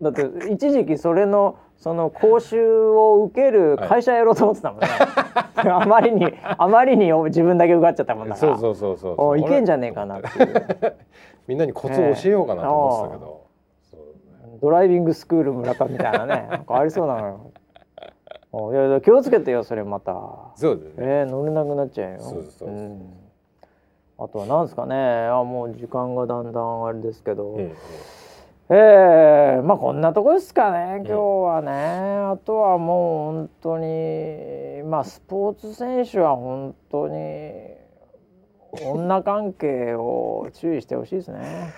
[0.00, 2.60] だって一時期それのその講習
[2.90, 8.58] を受ける会社やろうと思ってたもんね、はい、 あまりにあまりに自分だけ受かっちゃったもんだから。
[8.58, 10.96] そうそうそうそういけんじゃねえかなっていう。
[11.46, 13.40] みんなにコツを教えようかなと思ってたけど、
[13.92, 16.48] えー、ドライビングスクール村田みたいなね。
[16.50, 18.72] なんかありそうなのよ。
[18.72, 20.14] いやいや気をつけてよそれまた。
[20.56, 21.04] そうですね。
[21.06, 22.18] えー、乗れなくなっちゃうよ。
[22.18, 23.14] そうそう、うん、
[24.18, 25.28] あとはなんですかね。
[25.28, 27.72] あもう時間がだんだんあれですけど、うんうん
[28.70, 37.78] ええー、まあこんなとこですかね今日はね、うん、あとはもう本当にまあスポーツ選手は本当に
[38.84, 41.72] 女関係を注意してほしいですね。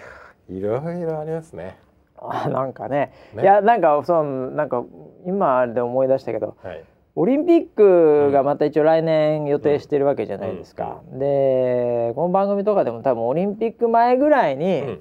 [0.49, 1.79] いろいろありますね。
[2.19, 4.85] あなんかね、ね、いやなんかそのなんか
[5.25, 6.85] 今で思い出したけど、はい、
[7.15, 11.01] オリンピックがまた一応来年予定してるわけじゃないですか。
[11.07, 11.13] うん。
[11.15, 14.99] うん、でこの番組とかでも多分オリンピック前ぐらいに、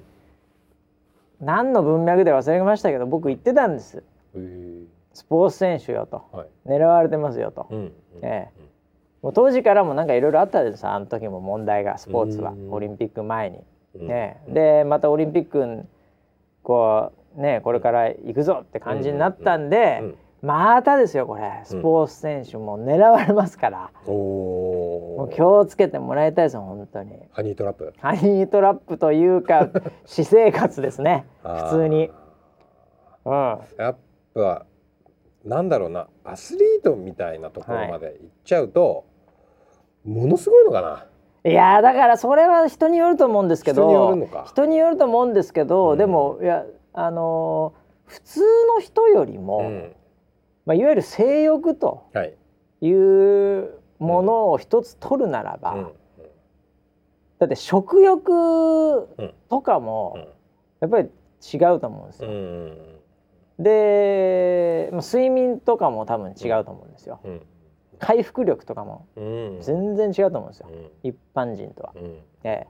[1.40, 4.02] 何の文脈で忘れましたけど僕言ってたんです。
[5.12, 8.60] スポーツ選手よと、はい、狙われてますよと、うんうん、ええ、
[9.22, 12.54] もう当時からもなんかいろいろあったですあの時も問題がスポーツは。
[12.70, 13.58] オリンピック前に。
[13.94, 15.84] ね、でまたオリンピック
[16.62, 21.60] こうねこれから行くぞって感じになったんで、またですよこれ。
[21.64, 27.12] スポーツ選手も狙われますから、うん、もう気をつけてもらいたいです本当に。
[27.32, 27.92] ハニートラップ。
[28.00, 29.68] ハニートラップというか
[30.06, 31.26] 私生活ですね。
[31.42, 32.10] 普通に、
[33.26, 33.96] うん、やっ
[34.34, 34.64] ぱ
[35.44, 36.08] なんだろうな。
[36.24, 39.04] アスリートみたいなところまで行っちゃうと、
[40.06, 41.06] はい、ものすごいのかな。
[41.42, 44.44] いやだからそれは人によると思うんですけど人によるのか。
[44.46, 46.64] 人によると思うんですけど、うん、でもいや
[46.94, 48.40] あのー、普通
[48.74, 49.94] の人よりも、うん
[50.66, 52.06] まあ、いわゆる性欲と
[52.82, 52.90] い。
[52.92, 55.78] うものを一つ取るならば、うん。
[55.80, 55.92] うん、
[57.38, 59.08] だって食欲
[59.48, 60.28] とかも
[60.80, 61.08] やっぱり
[61.52, 62.30] 違うと思うんですよ。
[63.58, 67.20] で、まあ、睡眠とかも多分違うと思うんですよ。
[67.98, 69.06] 回復力とかも
[69.60, 70.68] 全然違うと思うんですよ、
[71.02, 71.92] 一般人とは。
[72.42, 72.66] え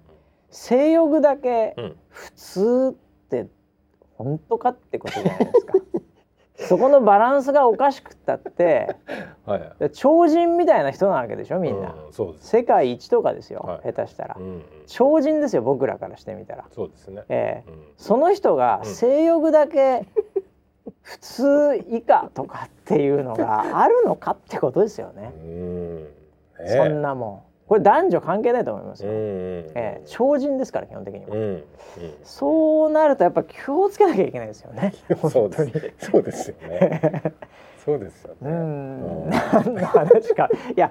[0.51, 1.77] 性欲だけ
[2.09, 3.47] 普通って
[4.17, 5.75] 本当かってことじゃないですか。
[6.69, 8.97] そこのバランスがおかしくったって、
[9.47, 16.65] はい、超人みたいな人なわけでしょみんな、うん、世界一とかですよ、はい、下手したら、うんうん、超人ですよ僕らからしてみたら。
[16.71, 20.07] そうですね、えー、うん、その人が性欲だけ
[21.03, 25.33] 普通以下とかっていうのがあるのかってことですよね。
[26.61, 27.50] ねそんなもん。
[27.71, 29.11] これ男女関係ないと思いますよ。
[29.13, 31.65] えー、超人ですから基本的には、うんうん、
[32.25, 34.93] そうなるとやっぱ気をつけなきゃいけないですよね。
[35.31, 35.57] そうで
[35.97, 37.23] すそうですよね。
[37.85, 38.51] そうですよね。
[38.51, 39.31] うん。
[39.31, 40.49] 何の話か。
[40.77, 40.91] いや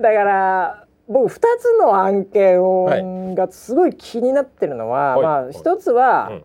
[0.00, 6.44] だから僕2つの案件を、がすごい気になってるのは、はい、まあ一つは、うん、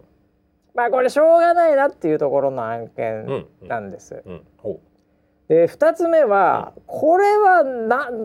[0.74, 4.24] まあこれしょうがないなっていうところの案件なんです。
[4.26, 4.78] うんうん、
[5.48, 8.18] で2つ目は、これはないん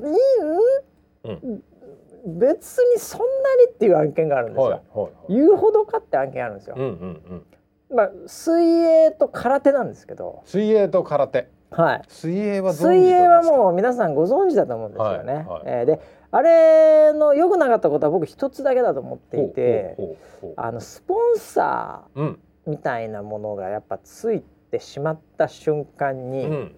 [2.27, 3.27] 別にそんな
[3.67, 5.13] にっていう案件があるんですよ。
[5.29, 6.77] 言うほどかって案件あるんですよ。
[7.95, 10.43] まあ、水泳と空手なんですけど。
[10.45, 11.49] 水泳と空手。
[11.71, 12.03] はい。
[12.09, 16.01] 水泳は水泳はもう皆さんご存知だと思うんですよね、はえー、で
[16.31, 19.97] あれの良くなかったことは僕一つだけだと思っていて
[20.57, 26.73] あのスポンサーみたいなものがやっぱついてしまった瞬間に、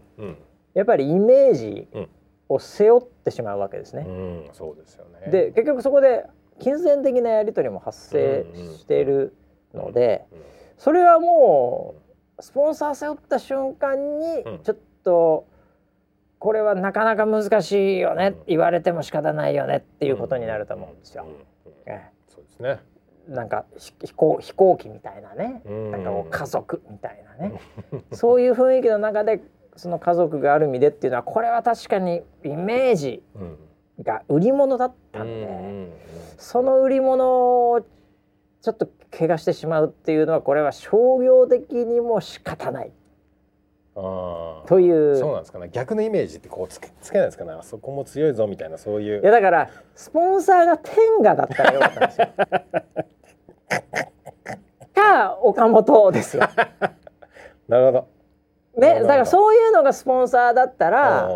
[0.74, 2.08] やっぱりイメージ、うん
[2.50, 4.04] を背負ってしまうわけですね。
[4.06, 5.30] うん、そうですよね。
[5.30, 6.26] で結局そこで
[6.58, 8.44] 金銭的なやり取りも発生
[8.76, 9.34] している
[9.72, 10.26] ので、
[10.76, 11.94] それはも
[12.38, 15.46] うスポンサー背負った瞬間にちょっと
[16.38, 21.26] これはなかなか難しいよね、言われても仕方ないよねっていうことになると思うんですよ。
[22.28, 22.80] そうですね。
[23.28, 27.60] なんか飛行飛行機みたいなね、なんかこう家族みたいなね。
[28.12, 29.40] そういう雰囲気の中で
[29.80, 33.22] その家族がある意味でっていうのはこれは確かにイメージ
[34.02, 35.88] が売り物だったんで、
[36.36, 37.80] その売り物を
[38.60, 42.92] ちょっと怪我してしまうっていうのはこれは商業的にも仕方ない。
[43.94, 45.16] という。
[45.16, 45.70] そうなんですかね。
[45.72, 47.52] 逆のイメージってこうつけつけないですかね。
[47.62, 49.22] そこも強いぞみたいなそういう。
[49.22, 52.28] いやだからスポンサーが天下だったらよかったんですよ。
[54.94, 56.42] か岡本ですよ。
[57.66, 58.19] なるほど
[58.76, 59.06] ね、だ。
[59.06, 61.28] からそういうのがスポンサーだったら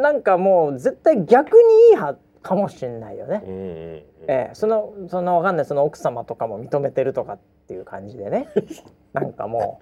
[0.00, 3.42] なんかもう絶対逆にいいはかもしれないよね。
[3.44, 8.48] うんうんうん、えー、そのそのわかんないその奥様とかも認めてるとかっていう感じでね。
[9.12, 9.80] なんかも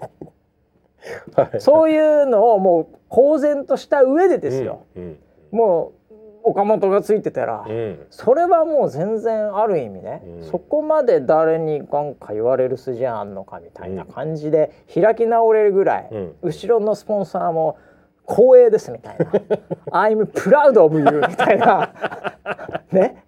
[1.37, 5.19] う、はい、そういうのをもう公然とした上でですよ、うんうん、
[5.51, 6.04] もう
[6.45, 17.79] 岡本がついてたら、うん、それはもう全然ある意味ね、うん、そこまで誰に何か言われる筋あんのかみたいな感じで開き直れるぐらい、うん、後ろのスポンサーも
[18.29, 19.25] 光栄ですみたいな
[19.91, 21.93] 「I'm proud of you」みたいな。
[22.93, 23.25] ね。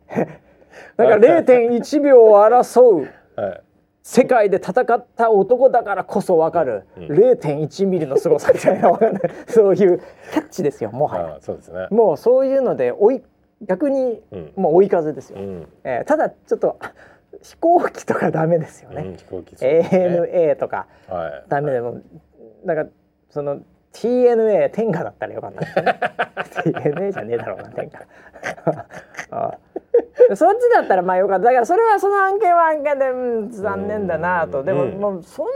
[0.96, 3.65] だから0.1秒を争う、はい
[4.08, 8.96] 世界で戦った男だからこそ分かる0.1ミリの凄さみたいな
[9.48, 11.38] そういうキャッチですよもはや。
[11.40, 13.22] そうです、ね、もうそういうので追い
[13.62, 14.22] 逆に、
[14.54, 16.78] もう追い風ですよ、うん、えー、ただちょっと
[17.42, 22.00] 飛行機とかダメですよね、うん、飛行機、ね、ANA とか、はい、ダメでも
[22.64, 22.88] だから
[23.28, 23.58] その
[23.96, 26.00] TNA 天下だったらよかったですね
[26.74, 28.06] TNA じゃねえだろうな天下。
[29.30, 29.58] あ
[30.34, 31.44] そっちだったらまあよかった。
[31.44, 34.62] だからそれはその案件は案件で、うん、残念だなと。
[34.64, 35.50] でも、もうそんな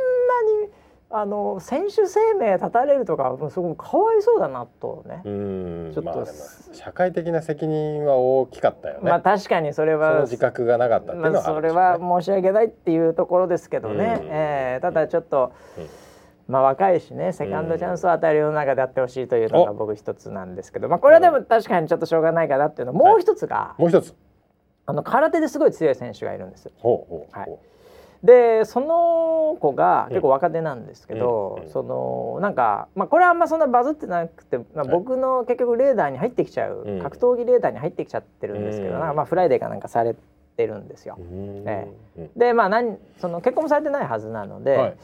[0.65, 0.71] に
[1.11, 5.23] あの選手生命絶たれるとかすごくかわいそうだなとね。
[5.25, 6.25] ちょっと、まあ、
[6.73, 9.11] 社会的な責任は大きかったよね。
[9.11, 16.10] まあ確かにそれは自覚がなかったっていうのは、ね、それは申し訳ないっていうところですけどね、えー、ただちょっと、うん
[16.51, 24.15] まあ、若いしねセカンドチャンスを与える世の中であってほしいというのが僕一つなんですけど、まあ、これはでも確かにちょっとしょうがないかなっていうのもう一つが、はい、もう一つ。
[24.87, 26.71] あの空手ですごい強い選手がいるんです。
[26.79, 27.59] ほうほうはい、
[28.25, 40.17] でその子が結構若手なんですけど、うん、そのなんか、まあ、これはあんまそんなバズってなくて、まあ、僕の結局レーダーに入ってきちゃう、格闘技レーダーに入ってきちゃってるんですけど、うん、なんかまあフライデーかなんかされ
[40.61, 41.17] てるんですよ。
[41.67, 44.97] ええ、でまあ何その結婚もされてないはずなので、はいはい、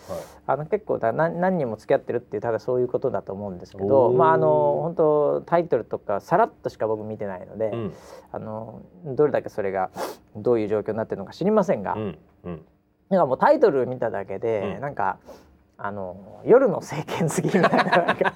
[0.46, 7.94] あの結構だ何何人も付き合ってるっていうただそういうことだと思うんですけどまああの本当タイトルとかさらっとしか僕見てないので、うん、
[8.32, 9.90] あのどれだけそれが
[10.36, 12.18] どういう状況になってるのか知りませんが、うん。
[12.44, 12.64] うん、
[13.08, 15.18] なんかもうタイトル見ただけで、うん、なんか。
[15.78, 18.34] あの夜の政権好きみたいななんか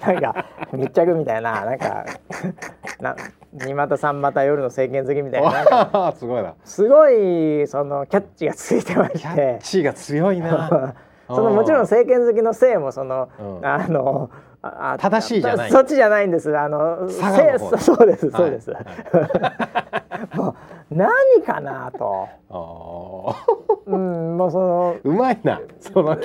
[0.00, 2.06] なんか密着みたいななんか
[3.00, 3.16] な
[3.52, 6.54] 二股三股夜の政権好きみたいなすごいな。
[6.64, 9.18] すごいそのキャッチがついてまして。
[9.18, 10.94] キャッチが強いな。
[11.28, 15.70] そのもちろん政権好きのせいもその、うん、あのあ正しいじゃない。
[15.70, 16.56] そっちじゃないんです。
[16.56, 18.84] あのせそうですそうです、はい、
[20.94, 21.10] 何
[21.44, 22.28] かなと。
[23.86, 26.16] うんもうそのうまいなそのうまい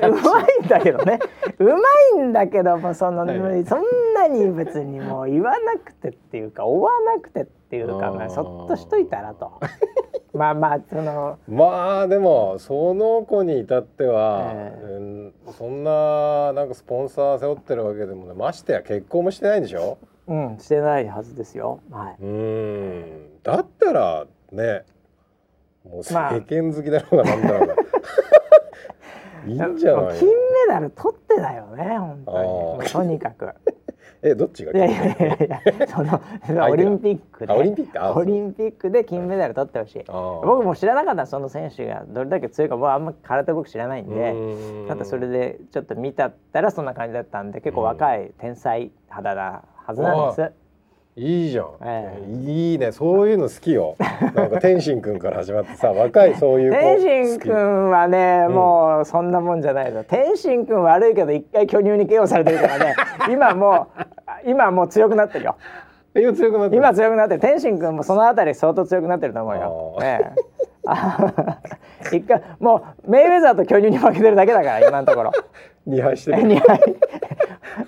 [0.65, 1.19] んだけどね。
[1.57, 1.73] うま
[2.17, 9.59] いんだけどもその、はい、そんなに別にもう言わなくてっていうか追わなくてっていうか、まあ、そっとしといたらと。
[10.33, 19.97] まあまあそのまあでもその子に至っては、えー、そんななんかスポンサー背負ってるわけでもましてや結婚もしてないんでしょ？
[20.27, 21.81] うんしてないはずですよ。
[21.89, 22.23] はい。
[22.23, 23.41] うん。
[23.41, 24.83] だったらね。
[25.85, 27.73] もう政権好きだろうがなんだろうが、ま
[29.45, 30.33] あいいんじゃない金メ
[30.67, 32.89] ダル取ってだよね本当に。
[32.89, 33.49] とにかく。
[34.21, 36.19] えどっちがいやいやいやいやその
[36.69, 37.53] オリンピックで。
[37.53, 38.19] オリンピック？
[38.19, 40.03] オリンピックで金メダル取ってほしい。
[40.05, 44.35] 僕も知らなかったその選手がどれだけ強いか僕はあんま体僕知らないんで
[44.89, 50.51] ただそれでちょっと見たったらそんな感じだったんで結構若い天才肌なはずなんです
[51.19, 52.93] いいじゃん、えー、いいね。
[52.93, 53.97] そういうの好きよ。
[54.33, 60.05] なんか天心くんから始まってさ 若いそういう天心くんはね、うん、もうそんなもんじゃないの。
[60.05, 62.95] 天心くん悪いけど一回巨乳に KO されてるからね。
[63.29, 63.87] 今も
[64.45, 65.57] う今もう強くなってるよ。
[66.15, 67.41] 今強くなって今強くなってる。
[67.41, 70.31] 天心くんもそのあたり相当強くなってると思うよ、ね、
[72.13, 75.31] 一回もうメイウェザーと巨乳に負けてるだけだから今のところ。
[75.85, 76.43] 2敗してる。
[76.43, 76.95] 2敗。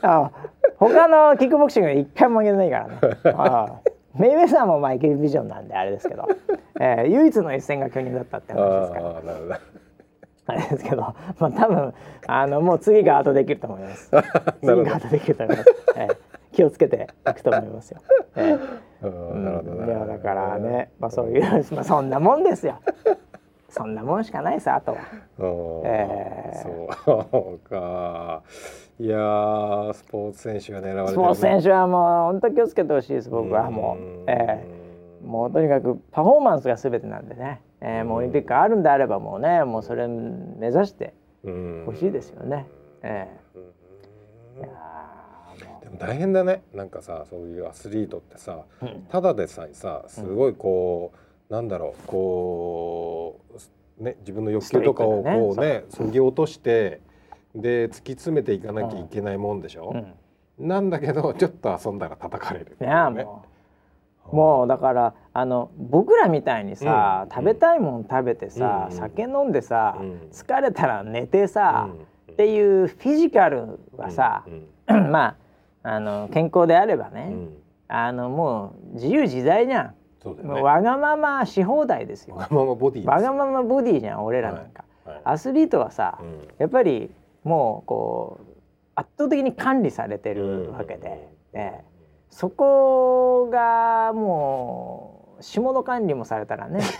[0.02, 0.32] あ
[0.78, 2.98] 他のキックボクシング一回も負けてないからね
[3.38, 3.82] あ
[4.16, 6.28] メイウェザーもマイケルビジョンなんであれですけど、
[6.80, 9.60] えー、唯一の一戦が巨乳だったって話ですから
[10.48, 11.94] あれですけど、まあ多分
[12.28, 14.12] あのもう次が後できると思います。
[14.62, 15.70] 次が後できると思います。
[15.96, 16.18] えー、
[16.52, 18.02] 気をつけていくと思いますよ。
[18.36, 22.80] えー、いやだからね、まあそういうまあそんなもんですよ。
[23.70, 24.98] そんなもんしかないさあとは。
[25.86, 28.42] えー、そうか。
[29.02, 29.18] いや
[29.96, 34.24] スポーツ選手が狙われてスポーツ選手はもう本当気をつけてほしいです僕はもう。
[34.28, 42.68] えー、もうとにかくパフォーマンスが全てなんでね、えー、もうオリンピックあるんであればもうねもうそれ目指してほしいですよね。
[43.02, 44.70] えー、いや
[45.82, 46.62] でも大変だね。
[46.72, 51.18] なんかさそういうアスリートってさ、うん、ただでさえさすごいこう、
[51.50, 53.40] うん、なんだろうこ
[54.00, 57.02] うね自分の欲求とかをこうねそぎ落として
[57.56, 63.52] で突き詰めていかなきゃいけないもんでしょ、うん、なんだけど ちょっと遊んだら叩かれる、ね、いやもう。
[64.36, 69.98] もうだからあの僕らみたいにさ、うん、食べたいもん食べてさ、うん、酒飲んでさ、
[70.32, 71.90] 疲れたら寝てさ、
[72.32, 74.46] っていうフィジカルはさ、
[74.88, 75.36] ま
[75.84, 77.34] ああの健康であればね、
[77.88, 79.96] あのもう自由自在じゃん。
[80.24, 82.36] ね、わがままし放題ですよ。
[82.36, 85.16] わがままボディわがままボディじゃん俺らなんか、はい。
[85.16, 86.20] はい、アスリートはさ、
[86.60, 87.10] やっぱり
[87.44, 88.46] もうこう
[88.96, 91.84] 圧倒的に管理されてるわけで、ね、
[92.30, 96.82] そこがもう下の管理もされたらね。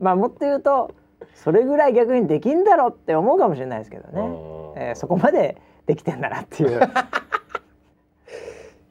[0.00, 0.90] まあもっと言うと
[1.34, 4.20] それぐらい逆にできんだろうって思うかもしれないですけどね、
[4.76, 6.80] えー、そこまでできてんだなっていう。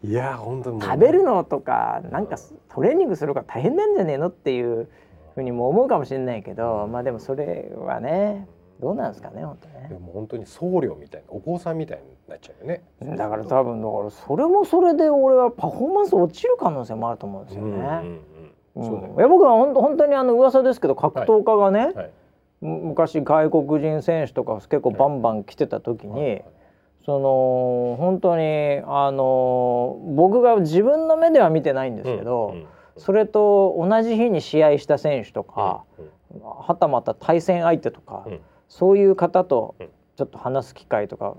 [0.04, 2.38] いや本当に食べるのとかなんか
[2.70, 4.90] トレーニングするから大変なんじゃねえのっていう
[5.36, 8.48] ふうにも思うかもしれないけどまあでもそれはね
[8.82, 9.88] どうなんですかね本当ね。
[9.90, 12.84] でも本当に僧侶みたいなお坊さんみたいになっちゃうよね。
[13.16, 17.78] だから多分だからそれもそれで俺はパフォーマンス落ちる可能性もあると思うんですよね。
[17.78, 18.20] うん
[18.74, 21.96] 僕は本当本当にあの噂ですけど格闘家がね、はい。
[21.96, 22.12] はい、
[22.62, 26.30] 昔外国人選手とか結構バンバン来てた時に、はい。
[26.30, 26.46] はい、
[27.06, 32.66] その本当にあの僕が自分の目では見てないんですけど、うんうん、
[32.98, 38.40] それと同じ日に試合した選手とか、うんうん、はたまた対戦相手とか、うん
[38.72, 39.76] そういう方と
[40.16, 41.36] ちょっと話す機会とか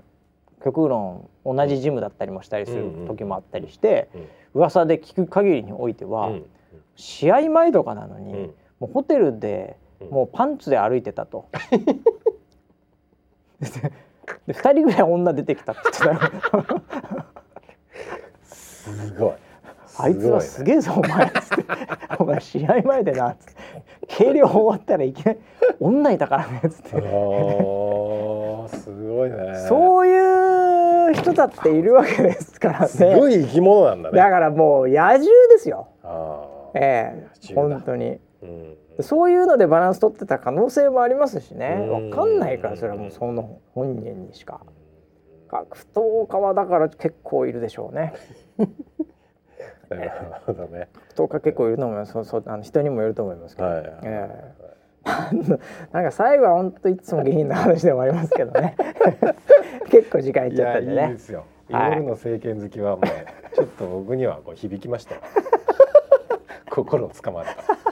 [0.63, 4.07] 極論同じジムだったりもしたりする時もあったりして
[4.53, 6.31] 噂で聞く限りにおいては
[6.95, 9.77] 試合前とかなのにもうホテルで
[10.11, 11.49] もうパンツで歩いてたと。
[14.45, 17.25] で2人ぐらい女出てきたって言ってた
[18.43, 19.33] すごい
[19.97, 21.65] あいつはすげえぞ、お前」っつって
[22.19, 23.53] 「お前試合前でな」っつって
[24.07, 25.39] 「計量終わったらいきなり
[25.79, 26.89] 女いたからね」っつって。
[28.67, 29.55] すごいね。
[29.67, 32.87] そういう人だっているわけですからね。
[32.87, 34.17] すごい生き物なんだね。
[34.17, 35.87] だからもう野獣ですよ。
[36.75, 41.85] ええ本当に、うん、そういうのでバランス取ってた可能性もありますしね。
[41.87, 44.61] 分かんないからそれはもうその本人にしか。
[45.49, 48.13] 格闘家はだから結構いるでしょうね
[49.89, 50.11] なる
[50.45, 50.87] ほどね。
[51.15, 52.13] とか結構いると思います。
[52.13, 53.67] そうそうあの人にもよると思いますけど。
[53.67, 55.59] はい、えー、
[55.91, 58.75] なんか最後は本当いつも下品な話でもありますけどね。
[59.89, 61.07] 結構時間いっちゃったんでね。
[61.07, 61.45] いいですよ。
[61.69, 65.15] 夜の政権好きはもうちょっと僕にはこう響きました。
[66.69, 67.83] 心をつかまれた。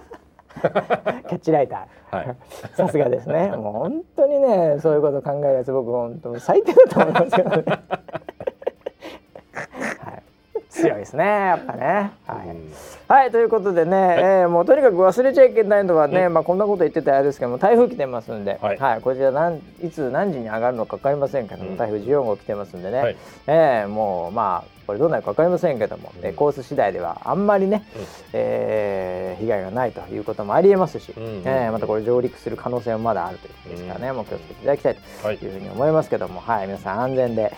[0.61, 2.17] キャッチライター。
[2.17, 2.35] はい。
[2.73, 3.49] さすがですね。
[3.49, 7.63] もう本当にね、そういうこと考えるやつ僕本当最低だと思いますけどね。
[10.71, 12.11] 強いですねやっぱね。
[12.25, 23.17] はい、はいということでね、はい、えー、もうとにかく忘れちゃいけないのはね、うん、まあこんなこと言ってたあれですけども台風来てますんで、はい、はい、こちらなんいつ何時に上がるのか分かりませんけども、うん、台風14号来てますんでね、はい、
[23.47, 34.95] えー、もうまあこれどうなるか分かりませんけども、うん、コース次第ではあんまりね、うん、えー、被害がないということもありえますし、うん、えー、またこれ上陸する可能性もまだあるということですからね、うん、もう気をつけていただきたい
[35.37, 37.51] というふうに思いますけども、はい、はい、皆さん安全で。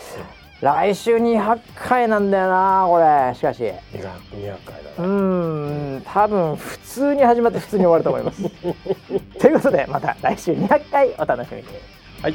[0.64, 3.36] 来週200回なんだよなこれ。
[3.36, 3.62] しかし。
[3.64, 3.74] 200
[4.64, 5.02] 回だ、ね、う
[5.98, 6.02] ん。
[6.06, 8.50] 多分普通に始まって普通に終わると思います。
[9.40, 11.64] ということでまた来週200回お楽しみに。
[12.22, 12.34] はい